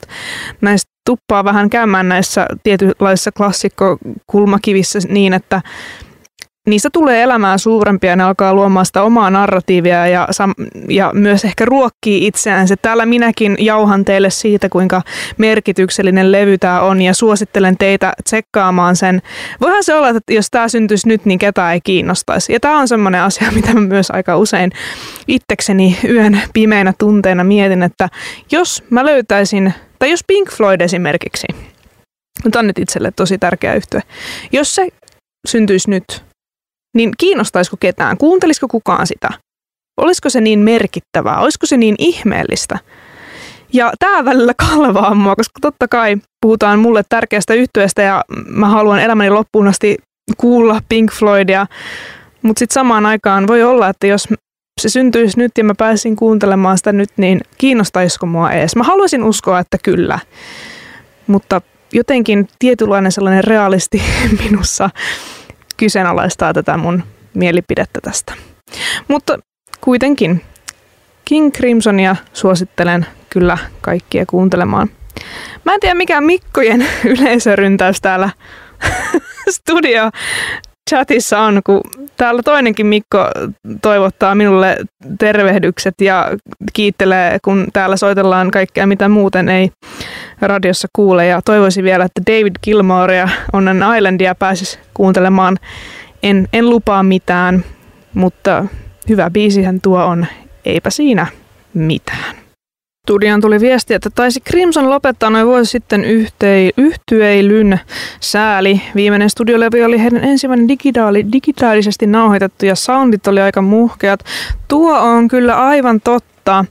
Näistä 0.61 0.91
tuppaa 1.05 1.43
vähän 1.43 1.69
käymään 1.69 2.09
näissä 2.09 2.45
tietynlaisissa 2.63 3.31
klassikkokulmakivissä 3.31 4.99
niin, 5.09 5.33
että 5.33 5.61
niistä 6.71 6.89
tulee 6.93 7.23
elämään 7.23 7.59
suurempia 7.59 8.09
ja 8.09 8.15
ne 8.15 8.23
alkaa 8.23 8.53
luomaan 8.53 8.85
sitä 8.85 9.03
omaa 9.03 9.29
narratiivia 9.29 10.07
ja, 10.07 10.27
ja 10.89 11.11
myös 11.13 11.45
ehkä 11.45 11.65
ruokkii 11.65 12.27
itseään. 12.27 12.67
Se 12.67 12.75
täällä 12.75 13.05
minäkin 13.05 13.55
jauhan 13.59 14.05
teille 14.05 14.29
siitä, 14.29 14.69
kuinka 14.69 15.01
merkityksellinen 15.37 16.31
levy 16.31 16.57
tämä 16.57 16.81
on 16.81 17.01
ja 17.01 17.13
suosittelen 17.13 17.77
teitä 17.77 18.13
tsekkaamaan 18.23 18.95
sen. 18.95 19.21
Voihan 19.61 19.83
se 19.83 19.95
olla, 19.95 20.09
että 20.09 20.33
jos 20.33 20.47
tämä 20.51 20.67
syntyisi 20.67 21.07
nyt, 21.07 21.25
niin 21.25 21.39
ketään 21.39 21.73
ei 21.73 21.81
kiinnostaisi. 21.83 22.53
Ja 22.53 22.59
tämä 22.59 22.79
on 22.79 22.87
semmoinen 22.87 23.21
asia, 23.21 23.51
mitä 23.55 23.73
mä 23.73 23.81
myös 23.81 24.11
aika 24.11 24.37
usein 24.37 24.71
itsekseni 25.27 25.97
yön 26.03 26.41
pimeinä 26.53 26.93
tunteina 26.97 27.43
mietin, 27.43 27.83
että 27.83 28.09
jos 28.51 28.83
mä 28.89 29.05
löytäisin, 29.05 29.73
tai 29.99 30.11
jos 30.11 30.23
Pink 30.27 30.51
Floyd 30.51 30.81
esimerkiksi, 30.81 31.47
mutta 32.43 32.59
on 32.59 32.67
nyt 32.67 32.79
itselle 32.79 33.11
tosi 33.15 33.37
tärkeä 33.37 33.73
yhtyä, 33.73 34.01
jos 34.51 34.75
se 34.75 34.87
syntyisi 35.47 35.89
nyt, 35.89 36.30
niin 36.95 37.11
kiinnostaisiko 37.17 37.77
ketään? 37.79 38.17
Kuuntelisiko 38.17 38.67
kukaan 38.67 39.07
sitä? 39.07 39.29
Olisiko 39.97 40.29
se 40.29 40.41
niin 40.41 40.59
merkittävää? 40.59 41.39
Olisiko 41.39 41.65
se 41.65 41.77
niin 41.77 41.95
ihmeellistä? 41.99 42.79
Ja 43.73 43.91
tämä 43.99 44.25
välillä 44.25 44.53
kalvaa 44.69 45.15
mua, 45.15 45.35
koska 45.35 45.59
totta 45.61 45.87
kai 45.87 46.17
puhutaan 46.41 46.79
mulle 46.79 47.03
tärkeästä 47.09 47.53
yhtyeestä 47.53 48.01
ja 48.01 48.23
mä 48.47 48.69
haluan 48.69 48.99
elämäni 48.99 49.29
loppuun 49.29 49.67
asti 49.67 49.97
kuulla 50.37 50.81
Pink 50.89 51.11
Floydia. 51.11 51.67
Mutta 52.41 52.59
sitten 52.59 52.73
samaan 52.73 53.05
aikaan 53.05 53.47
voi 53.47 53.63
olla, 53.63 53.89
että 53.89 54.07
jos 54.07 54.27
se 54.81 54.89
syntyisi 54.89 55.37
nyt 55.37 55.51
ja 55.57 55.63
mä 55.63 55.73
pääsin 55.77 56.15
kuuntelemaan 56.15 56.77
sitä 56.77 56.91
nyt, 56.91 57.09
niin 57.17 57.41
kiinnostaisiko 57.57 58.25
mua 58.25 58.51
ees? 58.51 58.75
Mä 58.75 58.83
haluaisin 58.83 59.23
uskoa, 59.23 59.59
että 59.59 59.77
kyllä. 59.83 60.19
Mutta 61.27 61.61
jotenkin 61.93 62.47
tietynlainen 62.59 63.11
sellainen 63.11 63.43
realisti 63.43 64.01
minussa 64.43 64.89
kyseenalaistaa 65.81 66.53
tätä 66.53 66.77
mun 66.77 67.03
mielipidettä 67.33 67.99
tästä. 68.01 68.33
Mutta 69.07 69.39
kuitenkin 69.81 70.41
King 71.25 71.51
Crimsonia 71.51 72.15
suosittelen 72.33 73.05
kyllä 73.29 73.57
kaikkia 73.81 74.25
kuuntelemaan. 74.25 74.89
Mä 75.65 75.73
en 75.73 75.79
tiedä 75.79 75.95
mikä 75.95 76.21
Mikkojen 76.21 76.85
yleisöryntäys 77.19 78.01
täällä 78.01 78.29
studio 79.57 80.09
chatissa 80.91 81.39
on, 81.39 81.61
kun 81.65 81.81
täällä 82.17 82.41
toinenkin 82.43 82.85
Mikko 82.85 83.27
toivottaa 83.81 84.35
minulle 84.35 84.77
tervehdykset 85.19 86.01
ja 86.01 86.37
kiittelee, 86.73 87.37
kun 87.43 87.67
täällä 87.73 87.97
soitellaan 87.97 88.51
kaikkea, 88.51 88.87
mitä 88.87 89.09
muuten 89.09 89.49
ei 89.49 89.71
radiossa 90.41 90.87
kuule. 90.93 91.25
Ja 91.25 91.41
toivoisin 91.41 91.83
vielä, 91.83 92.05
että 92.05 92.21
David 92.27 92.53
Gilmorea 92.63 93.29
Onnen 93.53 93.83
Islandia 93.97 94.35
pääsisi 94.35 94.79
kuuntelemaan. 94.93 95.57
En, 96.23 96.47
en 96.53 96.69
lupaa 96.69 97.03
mitään, 97.03 97.65
mutta 98.13 98.65
hyvä 99.09 99.29
biisihän 99.29 99.81
tuo 99.81 100.05
on. 100.05 100.25
Eipä 100.65 100.89
siinä 100.89 101.27
mitään. 101.73 102.35
Studion 103.07 103.41
tuli 103.41 103.59
viesti, 103.59 103.93
että 103.93 104.09
taisi 104.15 104.39
Crimson 104.39 104.89
lopettaa 104.89 105.29
noin 105.29 105.47
vuosi 105.47 105.71
sitten 105.71 106.05
yhtei, 106.05 106.71
yhtyeilyn 106.77 107.79
sääli. 108.19 108.81
Viimeinen 108.95 109.29
studiolevy 109.29 109.83
oli 109.83 109.99
heidän 109.99 110.23
ensimmäinen 110.23 110.67
digitaali, 110.67 111.25
digitaalisesti 111.31 112.07
nauhoitettu 112.07 112.65
ja 112.65 112.75
soundit 112.75 113.27
oli 113.27 113.41
aika 113.41 113.61
muhkeat. 113.61 114.19
Tuo 114.67 114.99
on 114.99 115.27
kyllä 115.27 115.67
aivan 115.67 116.01
totta. 116.01 116.65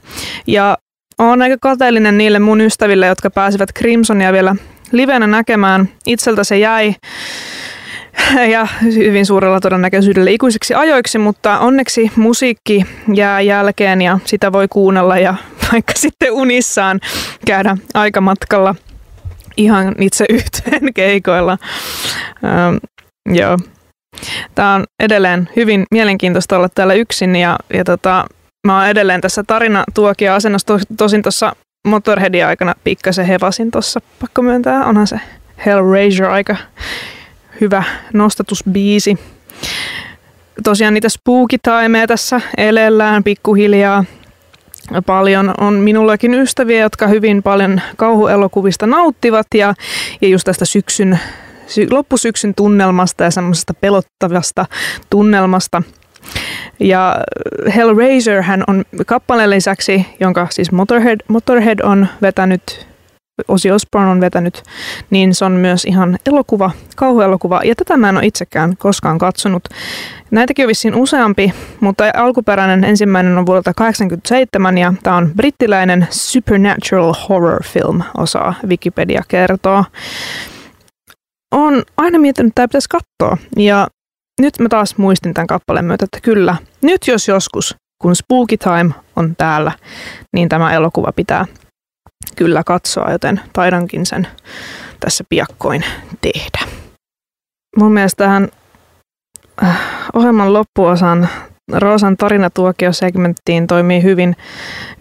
Ja 0.47 0.77
olen 1.17 1.41
aika 1.41 1.57
kateellinen 1.61 2.17
niille 2.17 2.39
mun 2.39 2.61
ystäville, 2.61 3.07
jotka 3.07 3.29
pääsivät 3.29 3.69
Crimsonia 3.77 4.33
vielä 4.33 4.55
livenä 4.91 5.27
näkemään. 5.27 5.89
Itseltä 6.05 6.43
se 6.43 6.57
jäi 6.57 6.95
ja 8.51 8.67
hyvin 8.95 9.25
suurella 9.25 9.59
todennäköisyydellä 9.59 10.29
ikuisiksi 10.29 10.73
ajoiksi, 10.73 11.17
mutta 11.17 11.59
onneksi 11.59 12.11
musiikki 12.15 12.85
jää 13.13 13.41
jälkeen 13.41 14.01
ja 14.01 14.19
sitä 14.25 14.51
voi 14.51 14.67
kuunnella 14.67 15.17
ja 15.17 15.35
vaikka 15.73 15.93
sitten 15.95 16.31
unissaan 16.31 16.99
käydä 17.45 17.77
aikamatkalla 17.93 18.75
ihan 19.57 19.95
itse 19.99 20.25
yhteen 20.29 20.93
keikoilla. 20.95 21.57
Ähm, 22.43 22.75
joo. 23.35 23.57
Tämä 24.55 24.75
on 24.75 24.83
edelleen 24.99 25.49
hyvin 25.55 25.83
mielenkiintoista 25.91 26.57
olla 26.57 26.69
täällä 26.69 26.93
yksin 26.93 27.35
ja, 27.35 27.57
ja 27.73 27.83
tota, 27.83 28.25
mä 28.67 28.77
oon 28.77 28.87
edelleen 28.87 29.21
tässä 29.21 29.43
tarina 29.43 29.83
tuokia 29.93 30.35
asennossa. 30.35 30.79
Tosin 30.97 31.21
tuossa 31.21 31.55
Motorheadin 31.87 32.45
aikana 32.45 32.73
pikkasen 32.83 33.25
hevasin 33.25 33.71
tuossa, 33.71 34.01
pakko 34.19 34.41
myöntää. 34.41 34.85
Onhan 34.85 35.07
se 35.07 35.19
Hellraiser 35.65 36.25
aika 36.25 36.55
hyvä 37.61 37.83
nostatusbiisi. 38.13 39.17
Tosiaan 40.63 40.93
niitä 40.93 41.09
spooky 41.09 41.57
tässä 42.07 42.41
elellään 42.57 43.23
pikkuhiljaa. 43.23 44.05
Paljon 45.05 45.53
on 45.59 45.73
minullakin 45.73 46.33
ystäviä, 46.33 46.79
jotka 46.81 47.07
hyvin 47.07 47.43
paljon 47.43 47.81
kauhuelokuvista 47.97 48.87
nauttivat 48.87 49.47
ja, 49.55 49.73
ja 50.21 50.27
just 50.27 50.45
tästä 50.45 50.65
syksyn, 50.65 51.19
sy, 51.67 51.87
loppusyksyn 51.91 52.55
tunnelmasta 52.55 53.23
ja 53.23 53.31
semmoisesta 53.31 53.73
pelottavasta 53.73 54.65
tunnelmasta. 55.09 55.83
Ja 56.79 57.17
Hellraiser 57.75 58.41
hän 58.41 58.63
on 58.67 58.83
kappaleen 59.05 59.49
lisäksi, 59.49 60.05
jonka 60.19 60.47
siis 60.49 60.71
Motorhead, 60.71 61.19
Motorhead 61.27 61.79
on 61.83 62.07
vetänyt 62.21 62.90
Ozzy 63.47 63.69
Osbourne 63.69 64.11
on 64.11 64.21
vetänyt, 64.21 64.63
niin 65.09 65.35
se 65.35 65.45
on 65.45 65.51
myös 65.51 65.85
ihan 65.85 66.17
elokuva, 66.25 66.71
kauhuelokuva. 66.95 67.61
Ja 67.63 67.75
tätä 67.75 67.97
mä 67.97 68.09
en 68.09 68.17
ole 68.17 68.25
itsekään 68.25 68.77
koskaan 68.77 69.17
katsonut. 69.17 69.63
Näitäkin 70.31 70.65
on 70.65 70.67
vissiin 70.67 70.95
useampi, 70.95 71.53
mutta 71.79 72.03
alkuperäinen 72.13 72.83
ensimmäinen 72.83 73.37
on 73.37 73.45
vuodelta 73.45 73.73
1987 73.73 74.77
ja 74.77 74.93
tämä 75.03 75.15
on 75.15 75.31
brittiläinen 75.35 76.07
supernatural 76.09 77.13
horror 77.29 77.63
film, 77.63 78.01
osaa 78.17 78.53
Wikipedia 78.67 79.23
kertoo. 79.27 79.85
On 81.51 81.83
aina 81.97 82.19
miettinyt, 82.19 82.49
että 82.49 82.55
tämä 82.55 82.67
pitäisi 82.67 82.89
katsoa. 82.89 83.37
Ja 83.57 83.87
nyt 84.41 84.59
mä 84.59 84.69
taas 84.69 84.97
muistin 84.97 85.33
tämän 85.33 85.47
kappaleen 85.47 85.85
myötä, 85.85 86.05
että 86.05 86.19
kyllä, 86.21 86.55
nyt 86.81 87.07
jos 87.07 87.27
joskus, 87.27 87.75
kun 88.01 88.15
Spooky 88.15 88.57
Time 88.57 88.93
on 89.15 89.35
täällä, 89.35 89.71
niin 90.33 90.49
tämä 90.49 90.73
elokuva 90.73 91.11
pitää 91.11 91.45
kyllä 92.35 92.63
katsoa, 92.63 93.11
joten 93.11 93.41
taidankin 93.53 94.05
sen 94.05 94.27
tässä 94.99 95.23
piakkoin 95.29 95.83
tehdä. 96.21 96.71
Mun 97.77 97.91
mielestä 97.91 98.23
tähän 98.23 98.47
äh, 99.63 99.79
ohjelman 100.13 100.53
loppuosan 100.53 101.29
Roosan 101.71 102.17
tarinatuokio-segmenttiin 102.17 103.67
toimii 103.67 104.03
hyvin 104.03 104.35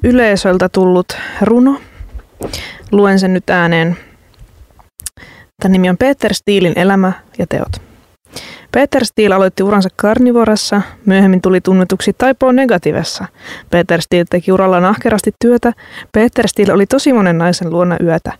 yleisöltä 0.04 0.68
tullut 0.68 1.16
runo. 1.42 1.80
Luen 2.92 3.18
sen 3.18 3.34
nyt 3.34 3.50
ääneen. 3.50 3.96
Tämän 5.62 5.72
nimi 5.72 5.90
on 5.90 5.96
Peter 5.96 6.34
Stiilin 6.34 6.72
elämä 6.76 7.12
ja 7.38 7.46
teot. 7.46 7.89
Peter 8.72 9.04
Steele 9.04 9.34
aloitti 9.34 9.62
uransa 9.62 9.88
karnivorassa, 9.96 10.82
myöhemmin 11.06 11.40
tuli 11.40 11.60
tunnetuksi 11.60 12.12
Taipoon 12.18 12.56
negativessa. 12.56 13.24
Peter 13.70 14.02
Steele 14.02 14.24
teki 14.30 14.52
uralla 14.52 14.80
nahkerasti 14.80 15.32
työtä. 15.44 15.72
Peter 16.12 16.48
Steele 16.48 16.72
oli 16.72 16.86
tosi 16.86 17.12
monen 17.12 17.38
naisen 17.38 17.70
luona 17.70 17.96
yötä. 18.02 18.32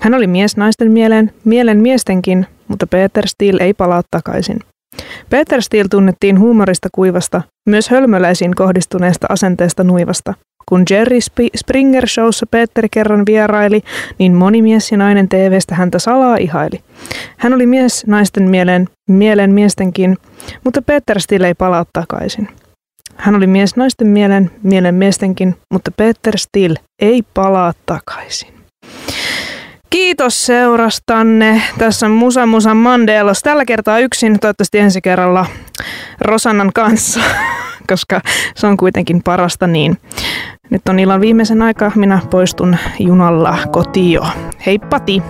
Hän 0.00 0.14
oli 0.14 0.26
mies 0.26 0.56
naisten 0.56 0.92
mieleen, 0.92 1.32
mielen 1.44 1.78
miestenkin, 1.78 2.46
mutta 2.68 2.86
Peter 2.86 3.26
Steele 3.26 3.62
ei 3.62 3.74
palaa 3.74 4.02
takaisin. 4.10 4.60
Peter 5.30 5.62
Steele 5.62 5.88
tunnettiin 5.88 6.38
huumorista 6.38 6.88
kuivasta, 6.92 7.42
myös 7.68 7.90
hölmöläisiin 7.90 8.54
kohdistuneesta 8.54 9.26
asenteesta 9.30 9.84
nuivasta. 9.84 10.34
Kun 10.68 10.82
Jerry 10.90 11.18
Springer 11.56 12.08
Showssa 12.08 12.46
Peter 12.50 12.88
kerran 12.90 13.26
vieraili, 13.26 13.82
niin 14.18 14.34
moni 14.34 14.62
mies 14.62 14.92
ja 14.92 14.98
nainen 14.98 15.28
TVstä 15.28 15.74
häntä 15.74 15.98
salaa 15.98 16.36
ihaili. 16.36 16.80
Hän 17.36 17.54
oli 17.54 17.66
mies 17.66 18.06
naisten 18.06 18.50
mieleen, 18.50 18.88
mielen 19.08 19.52
miestenkin, 19.52 20.16
mutta 20.64 20.82
Peter 20.82 21.20
Steele 21.20 21.46
ei 21.46 21.54
palaa 21.54 21.86
takaisin. 21.92 22.48
Hän 23.16 23.34
oli 23.34 23.46
mies 23.46 23.76
naisten 23.76 24.06
mielen, 24.06 24.50
mielen 24.62 24.94
miestenkin, 24.94 25.56
mutta 25.72 25.90
Peter 25.90 26.38
Steele 26.38 26.78
ei 27.02 27.22
palaa 27.34 27.72
takaisin. 27.86 28.61
Kiitos 29.92 30.46
seurastanne. 30.46 31.62
Tässä 31.78 32.06
on 32.06 32.12
Musa 32.12 32.46
Musa 32.46 32.74
Mandelos. 32.74 33.42
Tällä 33.42 33.64
kertaa 33.64 33.98
yksin, 33.98 34.40
toivottavasti 34.40 34.78
ensi 34.78 35.00
kerralla 35.00 35.46
Rosannan 36.20 36.70
kanssa, 36.74 37.20
koska 37.90 38.20
se 38.54 38.66
on 38.66 38.76
kuitenkin 38.76 39.22
parasta 39.22 39.66
niin. 39.66 39.98
Nyt 40.70 40.88
on 40.88 40.98
illan 40.98 41.20
viimeisen 41.20 41.62
aika. 41.62 41.92
Minä 41.94 42.20
poistun 42.30 42.76
junalla 42.98 43.58
kotio. 43.72 44.26
Heippati! 44.66 45.22